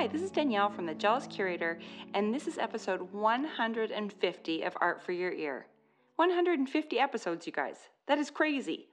[0.00, 1.78] Hi, this is Danielle from The Jealous Curator,
[2.14, 5.66] and this is episode 150 of Art for Your Ear.
[6.16, 7.76] 150 episodes, you guys.
[8.06, 8.88] That is crazy.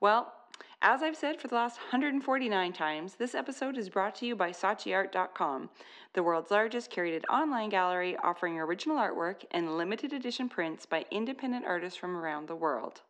[0.00, 0.32] Well,
[0.80, 4.48] as I've said for the last 149 times, this episode is brought to you by
[4.48, 5.68] SaatchiArt.com,
[6.14, 11.66] the world's largest curated online gallery offering original artwork and limited edition prints by independent
[11.66, 13.02] artists from around the world.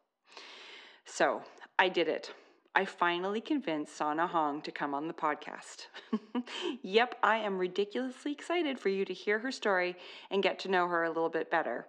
[1.04, 1.42] So,
[1.78, 2.34] I did it.
[2.74, 5.86] I finally convinced Seonna Hong to come on the podcast.
[6.82, 9.96] yep, I am ridiculously excited for you to hear her story
[10.30, 11.86] and get to know her a little bit better.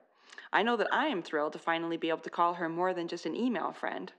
[0.52, 3.08] I know that I am thrilled to finally be able to call her more than
[3.08, 4.12] just an email friend.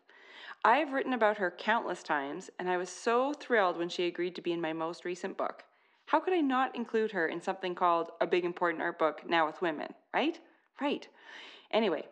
[0.65, 4.43] I've written about her countless times, and I was so thrilled when she agreed to
[4.43, 5.65] be in my most recent book.
[6.07, 9.47] How could I not include her in something called A Big Important Art Book Now
[9.47, 10.39] with Women, right?
[10.81, 11.09] Right.
[11.71, 12.05] Anyway,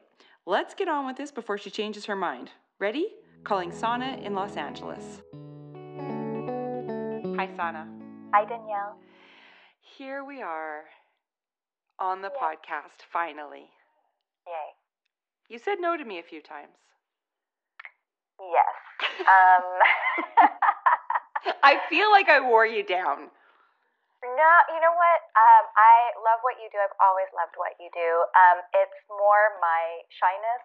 [0.47, 2.51] let's get on with this before she changes her mind.
[2.79, 3.09] Ready?
[3.45, 5.23] Calling Seonna in Los Angeles.
[7.37, 7.87] Hi, Seonna.
[8.35, 8.99] Hi, Danielle.
[9.97, 10.85] Here we are
[11.99, 13.71] on the podcast, finally.
[14.47, 14.69] Yay.
[15.49, 16.77] You said no to me a few times.
[18.41, 18.75] Yes.
[19.19, 19.67] Um,
[21.63, 23.31] I feel like I wore you down.
[24.23, 25.19] no, you know what?
[25.39, 26.79] Um, I love what you do.
[26.83, 28.11] I've always loved what you do.
[28.35, 30.63] Um, it's more my shyness,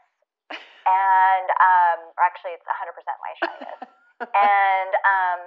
[0.51, 3.79] and um, or actually, it's 100% my shyness.
[4.33, 5.41] and um,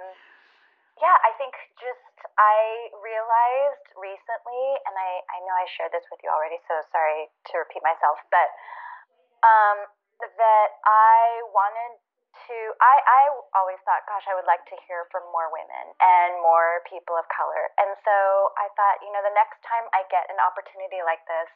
[0.97, 6.21] yeah, I think just I realized recently, and I I know I shared this with
[6.25, 8.49] you already, so sorry to repeat myself, but
[9.45, 9.85] um,
[10.17, 12.01] that I wanted
[12.45, 13.21] to I, I
[13.57, 17.25] always thought gosh i would like to hear from more women and more people of
[17.33, 18.17] color and so
[18.61, 21.49] i thought you know the next time i get an opportunity like this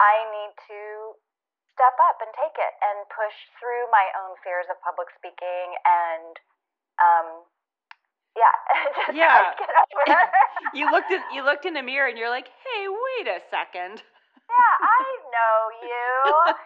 [0.00, 0.80] i need to
[1.78, 6.34] step up and take it and push through my own fears of public speaking and
[6.98, 7.28] um
[8.34, 8.54] yeah
[9.06, 9.54] just Yeah.
[10.74, 14.02] You looked at you looked in the mirror and you're like, "Hey, wait a second.
[14.50, 16.10] yeah, I know you.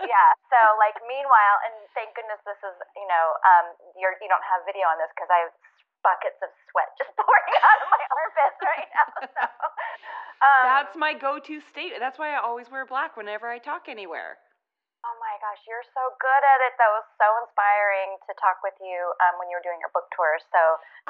[0.09, 0.31] Yeah.
[0.49, 3.67] So like, meanwhile, and thank goodness this is, you know, um,
[4.01, 5.55] you're you don't have video on this because I have
[6.03, 9.09] buckets of sweat just pouring out of my armpits right now.
[9.29, 9.45] So,
[10.43, 11.95] um, That's my go-to state.
[12.01, 14.41] That's why I always wear black whenever I talk anywhere."
[15.43, 16.79] Gosh, you're so good at it.
[16.79, 20.07] That was so inspiring to talk with you um, when you were doing your book
[20.15, 20.39] tour.
[20.55, 20.61] So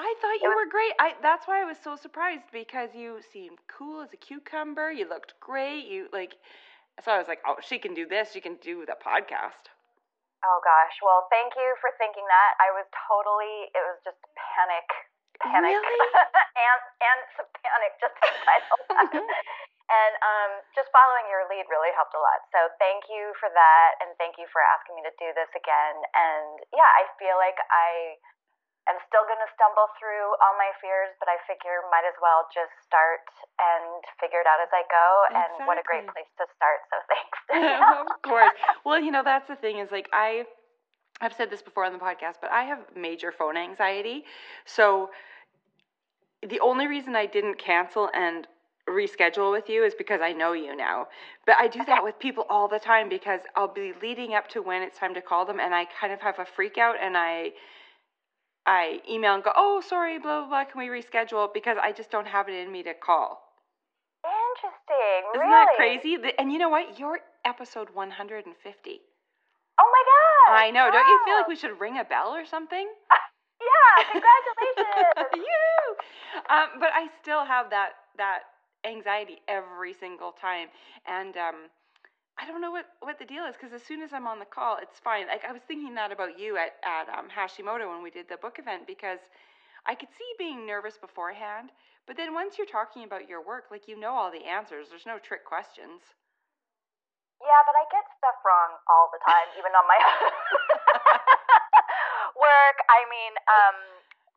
[0.00, 0.96] I thought you was- were great.
[0.96, 4.88] I that's why I was so surprised because you seemed cool as a cucumber.
[4.90, 5.84] You looked great.
[5.84, 6.40] You like
[7.04, 8.32] so I was like, "Oh, she can do this.
[8.32, 9.68] She can do the podcast."
[10.42, 10.96] Oh gosh.
[11.04, 12.50] Well, thank you for thinking that.
[12.58, 13.68] I was totally.
[13.76, 14.88] It was just panic,
[15.42, 16.00] panic, Really?
[16.66, 19.26] and and some panic just the time.
[19.92, 22.40] And um, just following your lead really helped a lot.
[22.48, 25.96] So thank you for that, and thank you for asking me to do this again.
[26.16, 28.16] And yeah, I feel like I
[28.88, 32.48] am still going to stumble through all my fears, but I figure might as well
[32.50, 33.26] just start
[33.60, 35.06] and figure it out as I go.
[35.44, 36.80] And what a great place to start.
[36.88, 37.38] So thanks.
[38.08, 38.56] of course.
[38.88, 40.48] Well, you know, that's the thing is like I
[41.20, 44.24] I've said this before on the podcast, but I have major phone anxiety.
[44.66, 45.10] So
[46.48, 48.46] the only reason I didn't cancel and
[48.88, 51.06] reschedule with you is because I know you now.
[51.46, 54.62] But I do that with people all the time because I'll be leading up to
[54.62, 57.16] when it's time to call them and I kind of have a freak out and
[57.16, 57.52] I
[58.64, 62.10] I email and go, "Oh, sorry, blah blah blah, can we reschedule?" because I just
[62.10, 63.42] don't have it in me to call.
[64.24, 65.30] Interesting.
[65.34, 65.50] Isn't really?
[65.50, 66.16] that crazy?
[66.38, 66.98] And you know what?
[66.98, 69.00] You're episode 150.
[69.80, 70.62] Oh my god.
[70.62, 70.90] I know.
[70.92, 72.88] Don't you feel like we should ring a bell or something?
[73.82, 75.16] Yeah, congratulations.
[75.34, 75.66] you.
[76.50, 78.40] Um, but I still have that that
[78.84, 80.68] anxiety every single time,
[81.06, 81.56] and um,
[82.38, 84.46] I don't know what what the deal is because as soon as I'm on the
[84.46, 85.26] call, it's fine.
[85.28, 88.38] Like I was thinking that about you at at um, Hashimoto when we did the
[88.38, 89.20] book event because
[89.86, 91.70] I could see being nervous beforehand,
[92.06, 94.88] but then once you're talking about your work, like you know all the answers.
[94.90, 96.02] There's no trick questions.
[97.42, 99.98] yeah, but I get stuff wrong all the time, even on my
[102.38, 102.76] work.
[102.88, 103.78] I mean, um,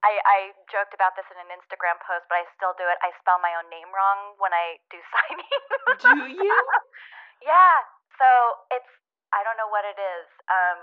[0.03, 0.39] I, I
[0.69, 2.97] joked about this in an Instagram post, but I still do it.
[3.01, 5.53] I spell my own name wrong when I do signing.
[6.01, 6.55] Do you?
[7.51, 7.75] yeah.
[8.19, 8.27] So
[8.71, 8.91] it's
[9.33, 10.27] I don't know what it is.
[10.47, 10.81] Um,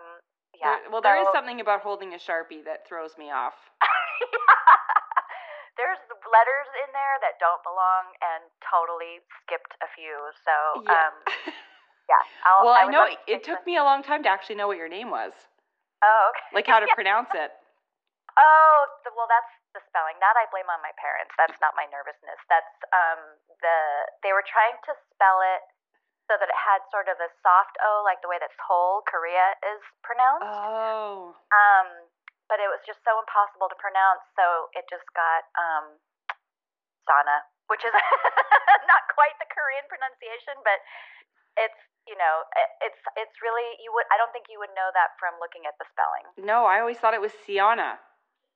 [0.59, 0.83] yeah.
[0.83, 3.57] There- well, there is so- something about holding a sharpie that throws me off.
[5.81, 5.99] There's
[6.29, 10.13] letters in there that don't belong and totally skipped a few.
[10.45, 11.09] So, Yeah.
[11.09, 11.15] um,
[12.13, 12.23] yeah.
[12.61, 14.77] Well, I, would know to it took me a long time to actually know what
[14.77, 15.33] your name was,
[16.03, 16.47] Oh, okay.
[16.53, 17.51] like how to pronounce it.
[18.35, 18.77] Oh,
[19.13, 20.17] well, that's the spelling.
[20.21, 21.33] That I blame on my parents.
[21.37, 22.41] That's not my nervousness.
[22.49, 23.21] That's um
[23.61, 23.77] the
[24.25, 25.63] they were trying to spell it
[26.31, 29.59] so that it had sort of a soft O, like the way that Seoul, Korea,
[29.75, 30.49] is pronounced.
[30.49, 31.89] Oh, Um,
[32.49, 35.99] but it was just so impossible to pronounce, so it just got um
[37.05, 37.93] Sana, which is
[38.93, 40.79] not quite the Korean pronunciation, but
[41.57, 42.35] it's you know
[42.83, 45.77] it's it's really you would I don't think you would know that from looking at
[45.79, 46.27] the spelling.
[46.41, 47.99] No, I always thought it was Siana.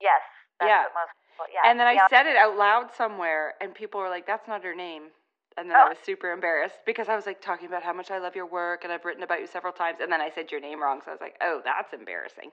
[0.00, 0.20] Yes.
[0.60, 0.84] yeah.
[0.92, 1.68] most people, yeah.
[1.68, 4.74] And then I said it out loud somewhere, and people were like, "That's not her
[4.74, 5.14] name."
[5.56, 5.86] And then oh.
[5.86, 8.44] I was super embarrassed because I was like talking about how much I love your
[8.44, 11.00] work and I've written about you several times, and then I said your name wrong,
[11.04, 12.50] so I was like, "Oh, that's embarrassing."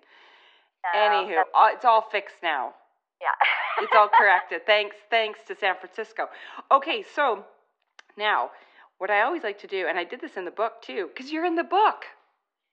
[0.94, 1.44] No, Anywho,
[1.74, 2.74] it's all fixed now.
[3.22, 3.84] Yeah.
[3.84, 4.66] it's all corrected.
[4.66, 6.28] Thanks, thanks to San Francisco.
[6.72, 7.46] Okay, so
[8.18, 8.52] now
[8.98, 11.32] what I always like to do, and I did this in the book too, because
[11.32, 12.06] you're in the book.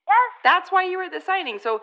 [0.07, 0.31] Yes.
[0.43, 1.59] That's why you were at the signing.
[1.59, 1.81] So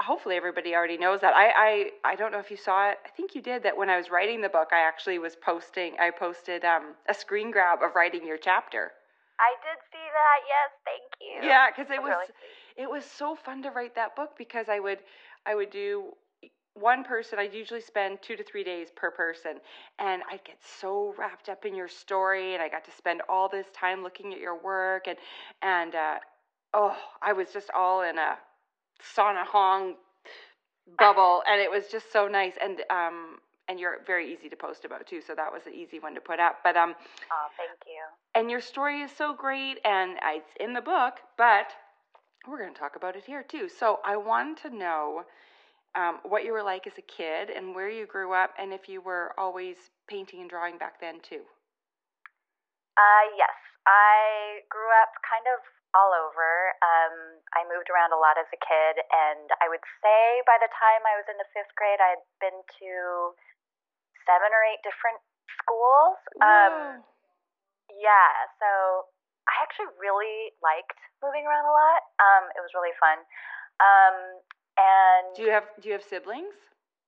[0.00, 1.34] hopefully everybody already knows that.
[1.34, 2.98] I, I I don't know if you saw it.
[3.04, 4.68] I think you did that when I was writing the book.
[4.72, 5.94] I actually was posting.
[5.98, 8.92] I posted um, a screen grab of writing your chapter.
[9.38, 10.38] I did see that.
[10.48, 11.48] Yes, thank you.
[11.48, 12.26] Yeah, because it was really
[12.76, 14.98] it was so fun to write that book because I would
[15.46, 16.12] I would do
[16.78, 17.38] one person.
[17.38, 19.52] I'd usually spend two to three days per person,
[19.98, 23.48] and I'd get so wrapped up in your story, and I got to spend all
[23.48, 25.16] this time looking at your work, and
[25.62, 26.16] and uh,
[26.74, 28.36] oh, I was just all in a
[29.16, 29.94] Seonna Hong
[30.98, 32.54] bubble, and it was just so nice.
[32.62, 33.38] And um,
[33.68, 36.20] and you're very easy to post about too, so that was an easy one to
[36.20, 36.58] put up.
[36.62, 36.94] But um,
[37.32, 38.40] oh, thank you.
[38.40, 41.68] And your story is so great, and it's in the book, but
[42.46, 43.68] we're going to talk about it here too.
[43.68, 45.24] So I wanted to know.
[45.96, 48.84] Um, what you were like as a kid and where you grew up, and if
[48.84, 49.76] you were always
[50.06, 51.40] painting and drawing back then too.
[53.00, 53.56] Uh, yes,
[53.88, 55.64] I grew up kind of
[55.96, 56.76] all over.
[56.84, 60.68] Um, I moved around a lot as a kid, and I would say by the
[60.68, 62.90] time I was in the fifth grade, I had been to
[64.28, 65.16] seven or eight different
[65.56, 66.20] schools.
[66.44, 67.00] Um,
[67.88, 68.68] yeah, so
[69.48, 72.02] I actually really liked moving around a lot.
[72.20, 73.24] Um, it was really fun.
[73.80, 74.16] Um,
[74.76, 76.54] and do you have do you have siblings?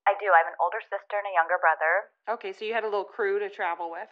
[0.09, 0.33] I do.
[0.33, 2.09] I have an older sister and a younger brother.
[2.33, 4.09] Okay, so you had a little crew to travel with.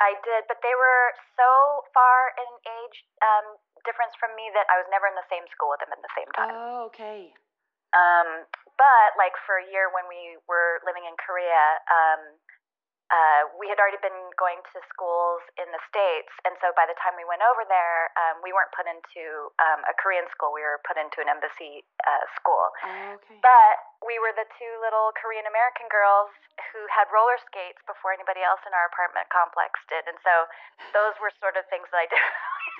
[0.00, 1.06] I did, but they were
[1.36, 1.48] so
[1.92, 5.72] far in age um, difference from me that I was never in the same school
[5.72, 6.52] with them at the same time.
[6.52, 7.32] Oh, okay.
[7.92, 8.48] Um,
[8.80, 12.36] but like for a year when we were living in Korea, um,
[13.10, 16.30] uh, we had already been going to schools in the States.
[16.46, 19.82] And so by the time we went over there, um, we weren't put into um,
[19.90, 20.54] a Korean school.
[20.54, 22.70] We were put into an embassy uh, school.
[22.86, 23.42] Oh, okay.
[23.42, 23.74] But
[24.06, 26.30] we were the two little Korean American girls
[26.70, 30.06] who had roller skates before anybody else in our apartment complex did.
[30.06, 30.46] And so
[30.94, 32.22] those were sort of things that I did.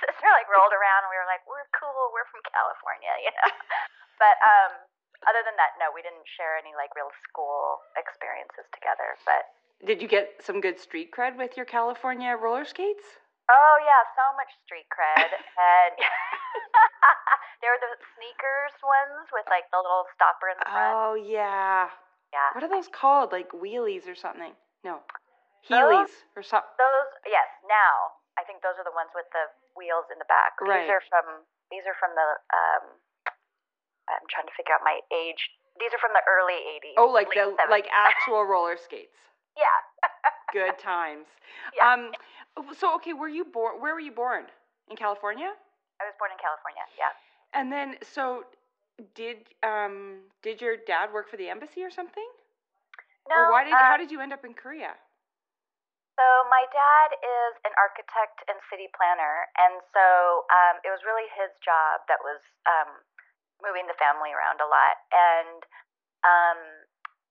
[0.06, 2.14] Sister like rolled around and we were like, we're cool.
[2.14, 3.50] We're from California, you know?
[4.22, 4.86] but, um,
[5.28, 9.20] other than that, no, we didn't share any like real school experiences together.
[9.28, 9.52] But
[9.86, 13.04] did you get some good street cred with your California roller skates?
[13.50, 15.26] Oh yeah, so much street cred,
[15.74, 15.94] and
[17.60, 20.94] they were the sneakers ones with like the little stopper in the front.
[20.94, 21.90] Oh yeah.
[22.30, 22.54] Yeah.
[22.54, 23.34] What are those called?
[23.34, 24.54] Like wheelies or something?
[24.86, 25.02] No.
[25.66, 26.78] Heelys or something.
[26.78, 27.48] Those yes.
[27.66, 30.54] Now I think those are the ones with the wheels in the back.
[30.62, 30.86] Right.
[30.86, 31.26] These are from
[31.72, 32.84] these are from the um.
[34.10, 35.54] I'm trying to figure out my age.
[35.78, 36.98] These are from the early '80s.
[36.98, 37.70] Oh, like the 70s.
[37.70, 39.29] like actual roller skates.
[39.56, 39.78] Yeah.
[40.52, 41.26] Good times.
[41.76, 41.94] Yeah.
[41.94, 42.12] Um,
[42.76, 43.80] so okay, were you born?
[43.80, 44.46] Where were you born?
[44.90, 45.54] In California.
[46.00, 46.82] I was born in California.
[46.98, 47.14] Yeah.
[47.54, 48.44] And then, so
[49.14, 52.26] did um did your dad work for the embassy or something?
[53.28, 53.36] No.
[53.36, 54.98] Or why did um, how did you end up in Korea?
[56.18, 61.24] So my dad is an architect and city planner, and so um, it was really
[61.32, 63.00] his job that was um,
[63.64, 64.96] moving the family around a lot.
[65.08, 65.60] And
[66.20, 66.60] um,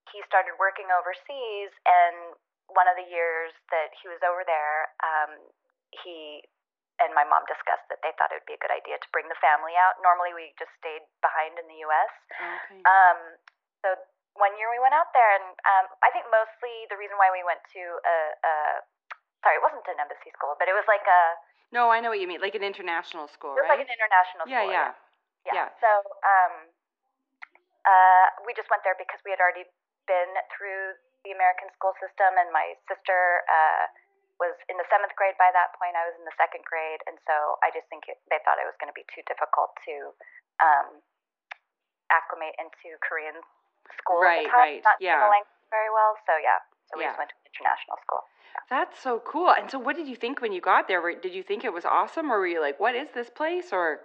[0.08, 2.34] he started working overseas, and
[2.72, 5.36] one of the years that he was over there, um,
[6.04, 6.46] he
[7.00, 9.24] and my mom discussed that they thought it would be a good idea to bring
[9.32, 9.96] the family out.
[10.04, 12.12] Normally, we just stayed behind in the U.S.
[12.36, 12.84] Okay.
[12.84, 13.18] Um,
[13.80, 13.88] so
[14.36, 17.40] one year we went out there, and um, I think mostly the reason why we
[17.40, 18.52] went to a, a
[19.40, 21.22] sorry, it wasn't an embassy school, but it was like a
[21.70, 23.78] no, I know what you mean, like an international school, it was right?
[23.78, 24.74] like an international yeah, school.
[24.74, 24.90] Yeah,
[25.46, 25.68] yeah, yeah.
[25.78, 25.90] So
[26.26, 26.54] um,
[27.86, 29.70] uh, we just went there because we had already
[30.10, 33.86] been through the American school system, and my sister uh,
[34.42, 35.94] was in the seventh grade by that point.
[35.94, 38.66] I was in the second grade, and so I just think it, they thought it
[38.66, 39.94] was going to be too difficult to
[40.58, 40.98] um,
[42.10, 43.38] acclimate into Korean
[44.00, 44.18] school.
[44.18, 45.22] Right, at the time, right, not yeah.
[45.22, 46.18] the language very well.
[46.26, 46.58] So yeah,
[46.90, 47.14] so we Yeah.
[47.14, 48.24] just went to international school.
[48.66, 49.54] That's so cool.
[49.54, 50.98] And so, what did you think when you got there?
[51.14, 54.02] Did you think it was awesome, or were you like, "What is this place?" Or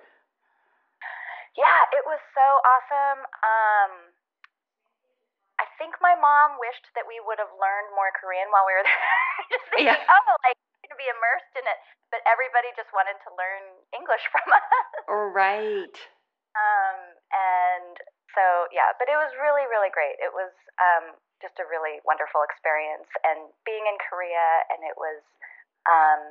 [1.55, 3.19] Yeah, it was so awesome.
[3.41, 3.91] Um,
[5.85, 9.05] think my mom wished that we would have learned more Korean while we were there.
[9.53, 10.01] just thinking, Yeah.
[10.09, 10.57] oh, like
[10.89, 11.77] to be immersed in it.
[12.09, 14.65] But everybody just wanted to learn English from us.
[15.05, 15.93] or right?
[16.57, 16.97] Um,
[17.29, 17.93] and
[18.33, 20.17] so yeah, but it was really, really great.
[20.17, 20.49] It was
[20.81, 21.13] um,
[21.45, 25.21] just a really wonderful experience, and being in Korea, and it was
[25.85, 26.21] um,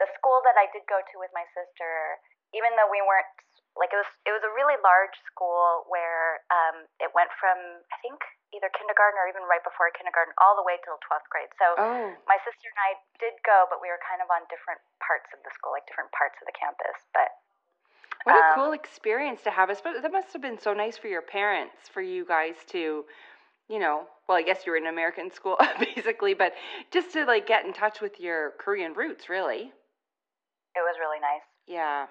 [0.00, 2.16] the school that I did go to with my sister.
[2.54, 3.26] Even though we weren't
[3.78, 7.56] like it was, it was a really large school where um, it went from
[7.88, 8.20] I think
[8.52, 11.48] either kindergarten or even right before kindergarten all the way till 12th grade.
[11.56, 12.12] So Oh.
[12.28, 15.40] my sister and I did go, but we were kind of on different parts of
[15.40, 17.00] the school, like different parts of the campus.
[17.16, 17.32] But
[18.28, 19.72] What a Um, cool experience to have.
[19.82, 23.08] But that must have been so nice for your parents, for you guys to,
[23.72, 26.52] you know, well, I guess you were in American school basically, but
[26.92, 29.72] just to like get in touch with your Korean roots, really.
[30.76, 31.46] it was really nice.
[31.66, 32.06] Yeah.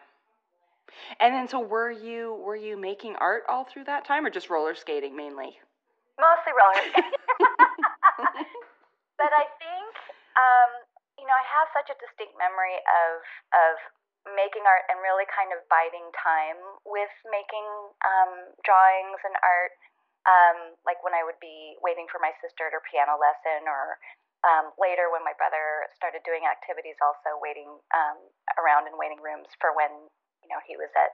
[1.20, 4.50] And then, so were you were you making art all through that time, or just
[4.50, 5.58] roller skating mainly?
[6.20, 7.18] Mostly roller skating.
[9.18, 9.94] but I think,
[10.38, 10.72] um,
[11.18, 13.22] you know, I have such a distinct memory of
[13.54, 13.74] of
[14.30, 17.66] making art and really kind of biding time with making
[18.06, 19.74] um, drawings and art.
[20.22, 23.98] Um, like when I would be waiting for my sister at her piano lesson, or
[24.46, 28.18] um, later when my brother started doing activities, also waiting um,
[28.62, 29.90] around in waiting rooms for when
[30.42, 31.14] you know he was at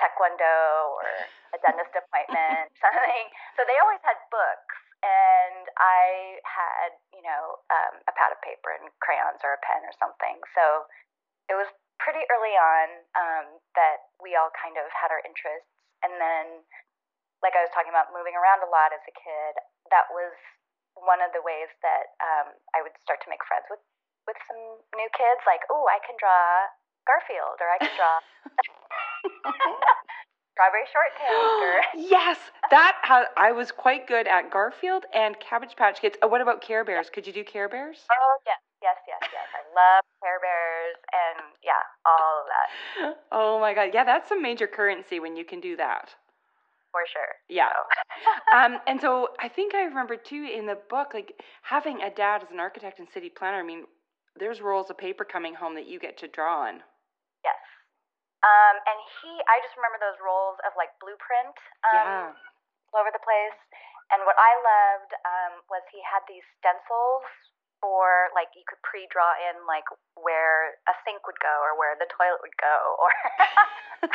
[0.00, 1.08] taekwondo or
[1.52, 3.26] a dentist appointment, something.
[3.54, 8.72] So they always had books, and I had, you know, um, a pad of paper
[8.72, 10.40] and crayons or a pen or something.
[10.56, 10.88] So
[11.52, 11.68] it was
[12.00, 13.46] pretty early on um,
[13.76, 15.68] that we all kind of had our interests,
[16.00, 16.64] and then,
[17.44, 19.52] like I was talking about, moving around a lot as a kid.
[19.92, 20.32] That was
[20.96, 23.84] one of the ways that um, I would start to make friends with
[24.28, 25.42] with some new kids.
[25.48, 26.68] Like, oh, I can draw
[27.06, 28.16] Garfield, or I can draw
[30.52, 31.30] strawberry shortcake,
[31.64, 32.38] or yes,
[32.70, 36.16] that ha- I was quite good at Garfield and Cabbage Patch Kids.
[36.22, 37.10] Oh, what about Care Bears?
[37.10, 37.98] Could you do Care Bears?
[38.10, 39.48] Oh yes, yes, yes, yes.
[39.54, 44.42] I love Care Bears and yeah, all of that Oh my god, yeah, that's some
[44.42, 46.14] major currency when you can do that.
[46.92, 47.34] for sure.
[47.48, 47.68] Yeah.
[47.70, 52.10] So, Um, and so I think I remember too in the book, like having a
[52.10, 53.58] dad as an architect and city planner.
[53.58, 53.84] I mean,
[54.38, 56.80] there's rolls of paper coming home that you get to draw on.
[57.44, 57.60] Yes.
[58.40, 61.52] Um, and he, I just remember those rolls of like blueprint
[61.84, 62.26] um, yeah.
[62.92, 63.58] all over the place.
[64.10, 67.22] And what I loved um, was he had these stencils
[67.84, 69.84] for like you could pre-draw in like
[70.16, 73.12] where a sink would go or where the toilet would go or.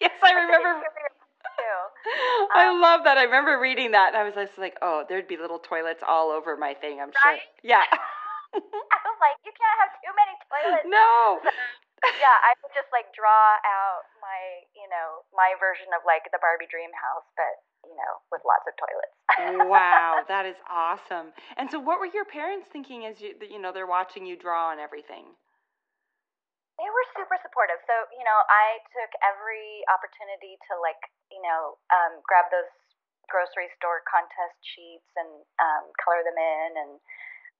[0.00, 0.80] Yes, I remember.
[0.80, 1.78] Too.
[2.56, 3.18] I Um, love that.
[3.18, 6.30] I remember reading that, and I was just like, "Oh, there'd be little toilets all
[6.32, 7.36] over my thing." I'm Right?
[7.36, 7.60] sure.
[7.62, 7.84] Yeah.
[7.84, 10.88] I was like, you can't have too many toilets.
[10.88, 11.40] no.
[12.20, 16.40] Yeah, I would just like draw out my, you know, my version of like the
[16.40, 17.54] Barbie dream house, but
[17.84, 19.16] you know, with lots of toilets.
[19.68, 21.32] wow, that is awesome.
[21.56, 24.72] And so, what were your parents thinking as you, you know, they're watching you draw
[24.72, 25.36] and everything?
[26.80, 27.76] they were super supportive.
[27.84, 30.96] So, you know, I took every opportunity to like,
[31.28, 32.72] you know, um, grab those
[33.28, 35.28] grocery store contest sheets and
[35.60, 36.92] um, color them in and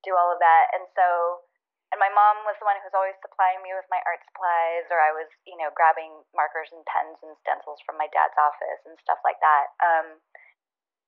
[0.09, 0.73] do all of that.
[0.73, 1.45] And so,
[1.91, 4.87] and my mom was the one who was always supplying me with my art supplies,
[4.95, 8.83] or I was, you know, grabbing markers and pens and stencils from my dad's office
[8.87, 9.67] and stuff like that.
[9.83, 10.23] Um,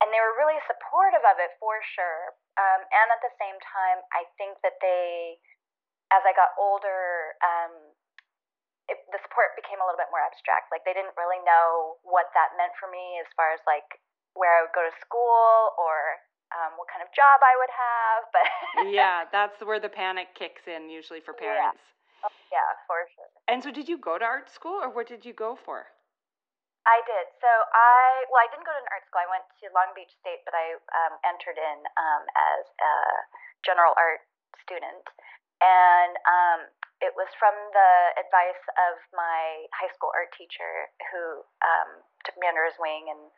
[0.03, 2.35] and they were really supportive of it for sure.
[2.59, 5.39] Um, and at the same time, I think that they,
[6.11, 7.95] as I got older, um,
[8.91, 10.75] it, the support became a little bit more abstract.
[10.75, 13.87] Like they didn't really know what that meant for me as far as like
[14.35, 16.19] where I would go to school or
[16.57, 18.21] um, what kind of job I would have.
[18.33, 18.47] But
[18.93, 21.73] yeah, that's where the panic kicks in usually for Yeah.
[21.73, 21.85] parents.
[22.53, 23.29] yeah, for sure.
[23.49, 25.87] And so, did you go to art school, or what did you go for?
[26.83, 27.31] I did.
[27.39, 29.23] So I well, I didn't go to an art school.
[29.23, 30.75] I went to Long Beach State, but I
[31.07, 32.93] um, entered in um, as a
[33.63, 34.27] general art
[34.59, 35.07] student,
[35.63, 36.61] and um,
[36.99, 42.51] it was from the advice of my high school art teacher, who um, took me
[42.51, 43.31] under his wing and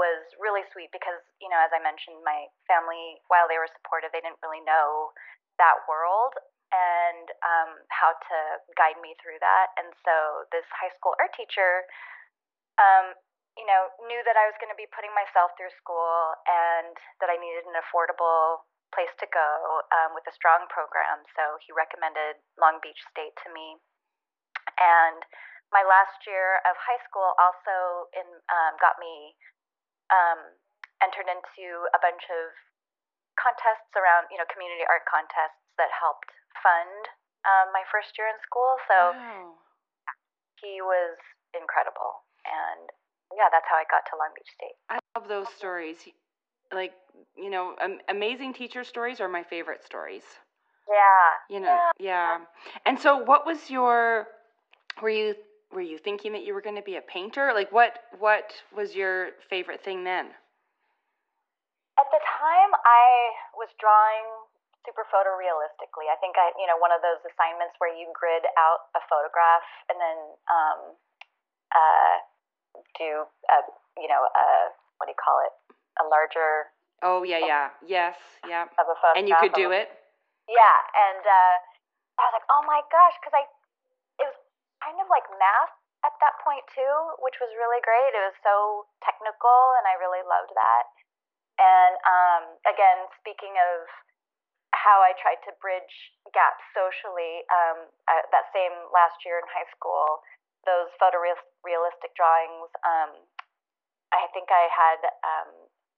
[0.00, 4.08] was really sweet because you know, as I mentioned, my family, while they were supportive,
[4.16, 5.12] they didn't really know
[5.60, 6.32] that world
[6.72, 8.38] and um, how to
[8.80, 9.76] guide me through that.
[9.76, 11.84] And so this high school art teacher
[12.80, 13.12] um,
[13.58, 17.28] you know, knew that I was going to be putting myself through school and that
[17.28, 18.64] I needed an affordable
[18.94, 21.22] place to go um, with a strong program.
[21.36, 23.78] So he recommended Long Beach State to me.
[24.80, 25.20] And
[25.70, 29.36] my last year of high school also in, um, got me
[30.10, 30.40] um,
[31.00, 32.52] entered into a bunch of
[33.38, 36.28] contests around, you know, community art contests that helped
[36.60, 37.08] fund
[37.48, 38.76] um, my first year in school.
[38.90, 39.56] So wow.
[40.60, 41.16] he was
[41.56, 42.26] incredible.
[42.44, 42.90] And
[43.32, 44.76] yeah, that's how I got to Long Beach State.
[44.90, 45.96] I love those stories.
[46.72, 46.92] Like,
[47.34, 50.22] you know, um, amazing teacher stories are my favorite stories.
[50.86, 51.54] Yeah.
[51.54, 52.38] You know, yeah.
[52.86, 54.26] And so, what was your?
[55.00, 55.34] Were you
[55.72, 57.52] were you thinking that you were going to be a painter?
[57.54, 60.34] Like what what was your favorite thing then?
[61.98, 63.04] At the time, I
[63.54, 64.24] was drawing
[64.88, 66.08] super photorealistically.
[66.08, 69.66] I think I, you know, one of those assignments where you grid out a photograph
[69.92, 70.80] and then um,
[71.76, 72.14] uh,
[72.96, 73.58] do a,
[74.00, 74.46] you know, a
[74.96, 75.54] what do you call it?
[76.00, 76.72] A larger.
[77.04, 78.16] Oh yeah, yeah, yes,
[78.48, 78.64] yeah.
[78.80, 79.16] Of a photograph.
[79.20, 79.92] And you could do it.
[80.48, 81.54] Yeah, and uh,
[82.16, 83.44] I was like, oh my gosh, because I,
[84.90, 88.10] kind of like math at that point too, which was really great.
[88.10, 90.84] It was so technical, and I really loved that.
[91.62, 93.86] And um, again, speaking of
[94.74, 95.94] how I tried to bridge
[96.34, 100.26] gaps socially, um, I, that same last year in high school,
[100.66, 103.14] those photorealistic drawings, um,
[104.10, 105.50] I think I had um,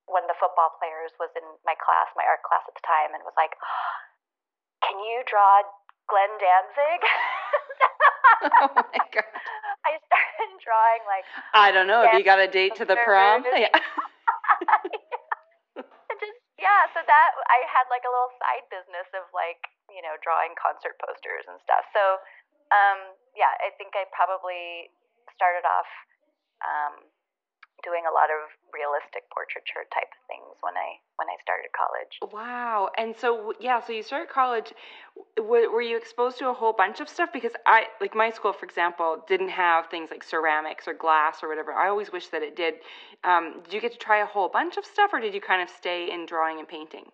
[0.05, 3.17] one of the football players was in my class, my art class at the time,
[3.17, 3.57] and was like,
[4.85, 5.65] "Can you draw
[6.11, 7.01] Glenn Danzig?"
[8.63, 9.29] oh my god!
[9.89, 12.07] I started drawing like I don't know.
[12.07, 13.45] Have you got a date to the prom?
[13.45, 13.69] Yeah
[16.63, 19.59] yeah, so that I had like a little side business of like,
[19.91, 21.83] you know, drawing concert posters and stuff.
[21.91, 22.23] So,
[22.71, 24.95] um, yeah, I think I probably
[25.35, 25.91] started off
[26.63, 27.03] um,
[27.83, 32.15] doing a lot of realistic portraiture type of things when I when I started college.
[32.33, 32.91] Wow.
[32.97, 34.73] And so yeah, so you started college
[35.39, 38.65] were you exposed to a whole bunch of stuff because I like my school for
[38.65, 41.73] example didn't have things like ceramics or glass or whatever.
[41.73, 42.75] I always wish that it did.
[43.25, 45.63] Um, did you get to try a whole bunch of stuff or did you kind
[45.63, 47.07] of stay in drawing and painting?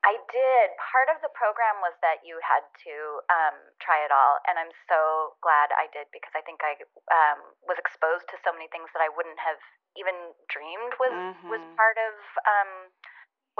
[0.00, 0.66] I did.
[0.80, 2.94] Part of the program was that you had to
[3.28, 6.80] um, try it all, and I'm so glad I did because I think I
[7.12, 9.60] um, was exposed to so many things that I wouldn't have
[10.00, 11.52] even dreamed was mm-hmm.
[11.52, 12.14] was part of
[12.48, 12.72] um,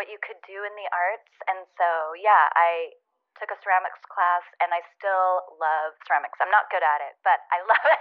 [0.00, 1.32] what you could do in the arts.
[1.44, 2.96] And so, yeah, I
[3.36, 6.40] took a ceramics class, and I still love ceramics.
[6.40, 8.00] I'm not good at it, but I love it.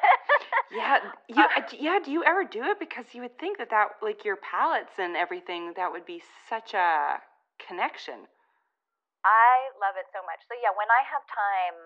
[0.80, 0.96] yeah,
[1.28, 1.98] you, uh, yeah.
[2.00, 2.80] Do you ever do it?
[2.80, 6.72] Because you would think that that like your palettes and everything that would be such
[6.72, 7.20] a
[7.60, 8.28] connection.
[9.24, 10.40] I love it so much.
[10.48, 11.78] So yeah, when I have time,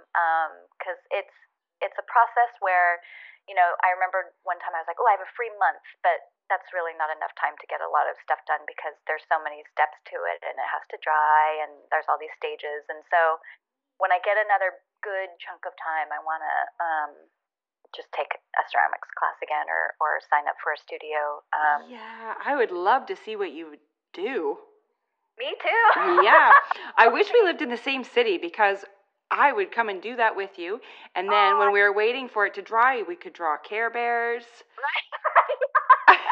[0.78, 1.36] because um, it's
[1.82, 3.04] it's a process where,
[3.50, 5.84] you know, I remember one time I was like, oh, I have a free month,
[6.00, 9.26] but that's really not enough time to get a lot of stuff done because there's
[9.28, 12.88] so many steps to it and it has to dry and there's all these stages.
[12.88, 13.42] And so
[14.00, 17.12] when I get another good chunk of time, I want to um,
[17.92, 21.44] just take a ceramics class again or, or sign up for a studio.
[21.52, 23.80] Um, yeah, I would love to see what you
[24.16, 24.60] do.
[25.40, 26.24] Me too.
[26.24, 26.52] yeah.
[26.98, 28.86] I wish we lived in the same city because
[29.32, 30.80] I would come and do that with you.
[31.16, 33.90] And then oh, when we were waiting for it to dry, we could draw Care
[33.90, 34.46] Bears.
[34.78, 35.10] Right.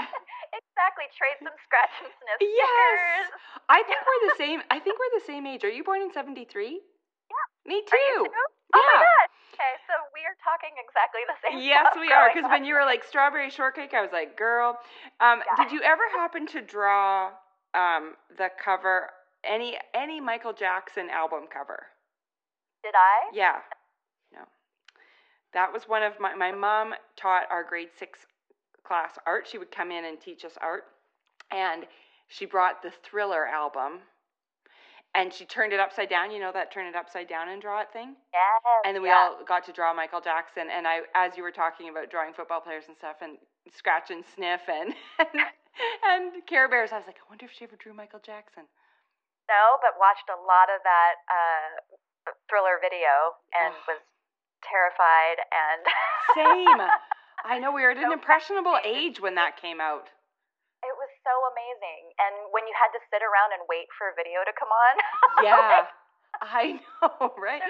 [0.54, 1.10] exactly.
[1.18, 3.26] Trade some scratch and sniff yes.
[3.70, 4.60] I think we're the same.
[4.70, 5.64] I think we're the same age.
[5.64, 6.46] Are you born in 73?
[6.78, 7.46] Yeah.
[7.66, 7.90] Me too.
[7.90, 8.22] too?
[8.30, 8.78] Yeah.
[8.78, 9.28] Oh my god.
[9.58, 11.62] Okay, so we are talking exactly the same.
[11.62, 12.32] Yes, we are.
[12.34, 14.78] Because when you were like strawberry shortcake, I was like, girl.
[15.20, 15.64] Um, yeah.
[15.64, 17.32] Did you ever happen to draw
[17.74, 19.10] um, the cover
[19.44, 21.88] any any Michael Jackson album cover?
[22.84, 23.36] Did I?
[23.36, 23.60] Yeah.
[24.34, 24.42] No.
[25.54, 28.20] That was one of my my mom taught our grade six
[28.86, 29.48] class art.
[29.50, 30.84] She would come in and teach us art,
[31.52, 31.86] and
[32.28, 34.00] she brought the Thriller album.
[35.14, 37.82] And she turned it upside down, you know that turn it upside down and draw
[37.82, 38.16] it thing?
[38.32, 38.62] Yes.
[38.86, 39.28] And then we yeah.
[39.28, 40.68] all got to draw Michael Jackson.
[40.74, 43.38] And I, as you were talking about drawing football players and stuff, and
[43.76, 45.42] scratch and sniff and and
[46.50, 46.92] Care Bears.
[46.92, 48.68] I was like, I wonder if she ever drew Michael Jackson.
[49.50, 51.72] No, but watched a lot of that uh,
[52.48, 54.00] thriller video and was
[54.64, 55.82] terrified and.
[56.38, 56.82] Same.
[57.44, 60.08] I know we were at an impressionable age when that came out.
[60.82, 64.16] It was so amazing, and when you had to sit around and wait for a
[64.18, 64.94] video to come on.
[65.46, 65.86] Yeah,
[66.42, 67.62] I know, right?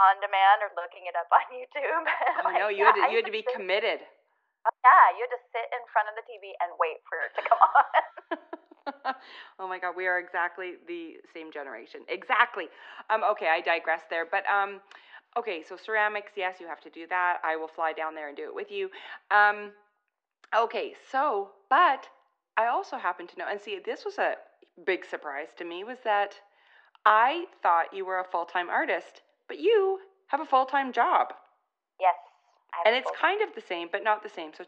[0.00, 2.04] on demand or looking it up on YouTube.
[2.46, 4.00] I know you had to, you had to be committed.
[4.84, 7.42] Yeah, you had to sit in front of the TV and wait for it to
[7.46, 9.14] come on.
[9.60, 12.00] oh my God, we are exactly the same generation.
[12.08, 12.66] Exactly.
[13.10, 14.80] Um, okay, I digress there, but um,
[15.38, 17.38] okay, so ceramics, yes, you have to do that.
[17.44, 18.90] I will fly down there and do it with you.
[19.30, 19.70] Um,
[20.56, 22.08] okay, so, but
[22.56, 24.34] I also happen to know, and see, this was a
[24.84, 26.34] big surprise to me, was that
[27.06, 31.34] I thought you were a full time artist, but you have a full time job.
[32.84, 34.50] And it's kind of the same, but not the same.
[34.56, 34.64] So,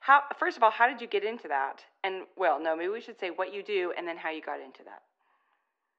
[0.00, 1.82] how first of all, how did you get into that?
[2.02, 4.62] And well, no, maybe we should say what you do and then how you got
[4.62, 5.02] into that.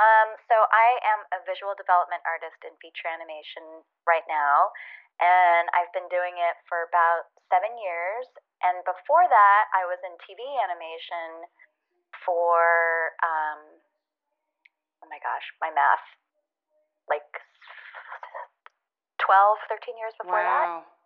[0.01, 4.73] Um, so I am a visual development artist in feature animation right now,
[5.21, 8.25] and I've been doing it for about seven years.
[8.65, 11.47] And before that, I was in TV animation
[12.25, 13.61] for um,
[15.03, 16.03] oh my gosh, my math,
[17.11, 17.27] like
[19.19, 20.83] 12, 13 years before wow.
[20.83, 21.02] that.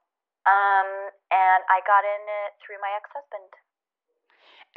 [0.48, 3.52] Um, and I got in it through my ex husband.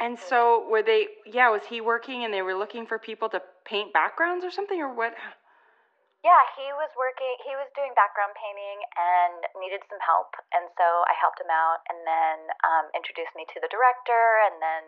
[0.01, 1.07] And so were they?
[1.29, 4.81] Yeah, was he working and they were looking for people to paint backgrounds or something,
[4.81, 5.15] or what?
[6.21, 7.33] Yeah, he was working.
[7.41, 11.81] He was doing background painting and needed some help, and so I helped him out,
[11.89, 14.83] and then um, introduced me to the director, and then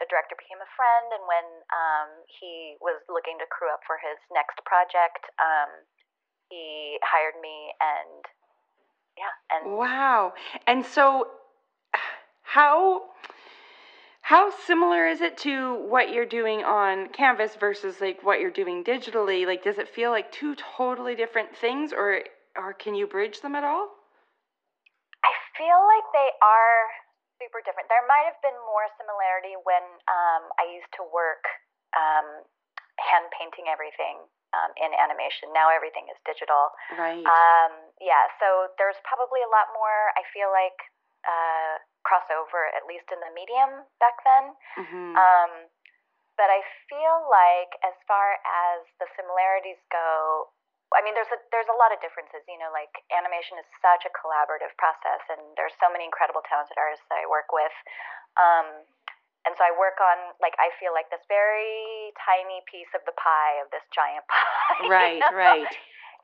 [0.00, 1.12] the director became a friend.
[1.12, 5.84] And when um, he was looking to crew up for his next project, um,
[6.48, 8.24] he hired me, and
[9.22, 10.34] yeah, and Wow.
[10.66, 11.28] And so
[12.42, 13.02] how
[14.22, 18.84] how similar is it to what you're doing on Canvas versus like what you're doing
[18.84, 19.46] digitally?
[19.46, 22.22] Like does it feel like two totally different things or
[22.56, 23.88] or can you bridge them at all?
[25.24, 26.78] I feel like they are
[27.38, 27.90] super different.
[27.90, 31.42] There might have been more similarity when um, I used to work
[31.94, 32.46] um,
[32.98, 35.50] hand painting everything um, in animation.
[35.50, 36.70] Now everything is digital.
[36.94, 37.24] Right.
[38.02, 40.74] Yeah, so there's probably a lot more, I feel like,
[41.22, 44.44] uh, crossover, at least in the medium back then.
[44.74, 45.52] hmm Um,
[46.34, 50.50] but I feel like, as far as the similarities go,
[50.96, 52.44] I mean, there's a there's a lot of differences.
[52.48, 56.76] You know, like animation is such a collaborative process, and there's so many incredible talented
[56.76, 57.72] artists that I work with.
[58.36, 58.84] Um,
[59.46, 63.14] and so I work on like I feel like this very tiny piece of the
[63.18, 64.78] pie of this giant pie.
[64.84, 65.32] you right, know?
[65.34, 65.72] right.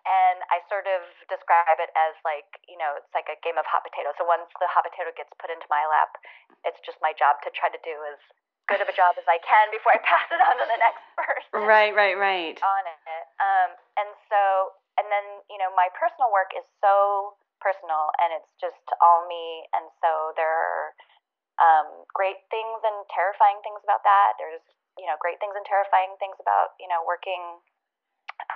[0.07, 3.67] And I sort of describe it as like, you know, it's like a game of
[3.69, 4.15] hot potato.
[4.17, 6.15] So once the hot potato gets put into my lap,
[6.65, 8.21] it's just my job to try to do as
[8.69, 11.05] good of a job as I can before I pass it on to the next
[11.19, 12.57] person Right, right, right.
[12.61, 13.25] on it.
[13.41, 14.41] Um, and so,
[15.01, 19.67] and then, you know, my personal work is so personal and it's just all me.
[19.77, 20.85] And so there are
[21.59, 24.39] um, great things and terrifying things about that.
[24.39, 24.63] There's,
[24.97, 27.43] you know, great things and terrifying things about, you know, working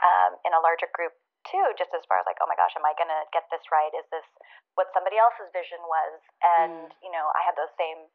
[0.03, 1.15] um, in a larger group
[1.49, 3.63] too, just as far as like, oh my gosh, am I going to get this
[3.73, 3.91] right?
[3.97, 4.27] Is this
[4.79, 6.15] what somebody else's vision was?
[6.43, 8.07] And, you know, I had those same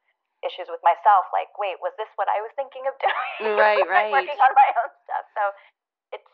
[0.46, 3.58] issues with myself like, wait, was this what I was thinking of doing?
[3.60, 4.14] Right, Like, right.
[4.14, 5.26] working on my own stuff.
[5.34, 5.44] So
[6.14, 6.30] it's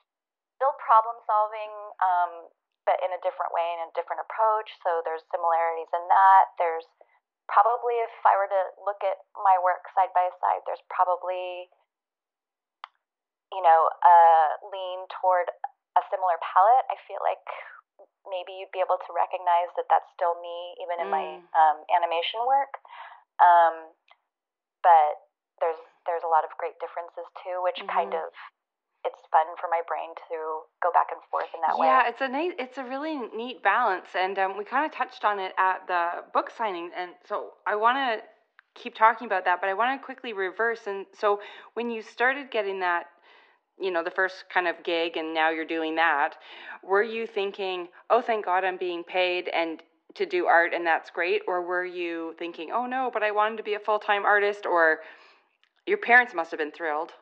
[0.59, 1.71] still problem solving,
[2.03, 2.31] um,
[2.83, 4.67] but in a different way and a different approach.
[4.83, 6.51] So there's similarities in that.
[6.59, 6.87] There's
[7.47, 11.71] probably, if I were to look at my work side by side, there's probably,
[13.55, 14.17] you know, a
[14.67, 15.47] lean toward
[15.97, 16.85] a similar palette.
[16.89, 17.43] I feel like
[18.29, 21.43] maybe you'd be able to recognize that that's still me, even in my Mm.
[21.53, 22.79] um, animation work.
[23.39, 23.93] Um,
[24.81, 25.27] but
[25.59, 28.23] there's there's a lot of great differences too, which kind Mhm.
[28.25, 28.33] of
[29.05, 31.87] it's fun for my brain to go back and forth in that way.
[31.87, 35.25] Yeah, it's a nice, it's a really neat balance, and um, we kind of touched
[35.25, 38.27] on it at the book signing, and so I want to
[38.75, 40.87] keep talking about that, but I want to quickly reverse.
[40.87, 41.41] And so,
[41.73, 43.07] when you started getting that,
[43.79, 46.35] you know, the first kind of gig, and now you're doing that,
[46.83, 49.81] were you thinking, "Oh, thank God, I'm being paid and
[50.15, 53.57] to do art, and that's great," or were you thinking, "Oh no, but I wanted
[53.57, 55.01] to be a full time artist," or
[55.85, 57.13] your parents must have been thrilled.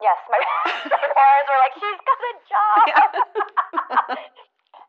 [0.00, 0.40] Yes, my,
[0.88, 3.10] my parents were like, "She's got a job."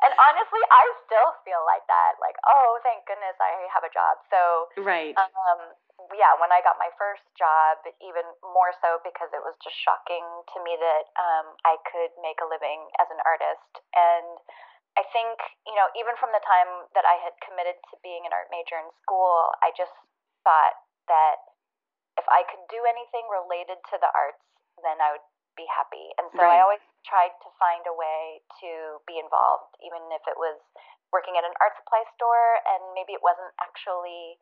[0.04, 2.18] and honestly, I still feel like that.
[2.24, 4.16] Like, oh, thank goodness I have a job.
[4.32, 4.42] So,
[4.82, 5.14] Right.
[5.20, 5.76] um,
[6.16, 10.24] yeah, when I got my first job, even more so because it was just shocking
[10.24, 13.72] to me that um, I could make a living as an artist.
[13.96, 14.40] And
[15.00, 18.36] I think, you know, even from the time that I had committed to being an
[18.36, 19.96] art major in school, I just
[20.44, 20.76] thought
[21.08, 21.40] that
[22.20, 24.44] if I could do anything related to the arts,
[24.84, 26.12] then I would be happy.
[26.20, 26.60] And so Right.
[26.60, 30.60] I always tried to find a way to be involved, even if it was
[31.12, 34.40] working at an art supply store and maybe it wasn't actually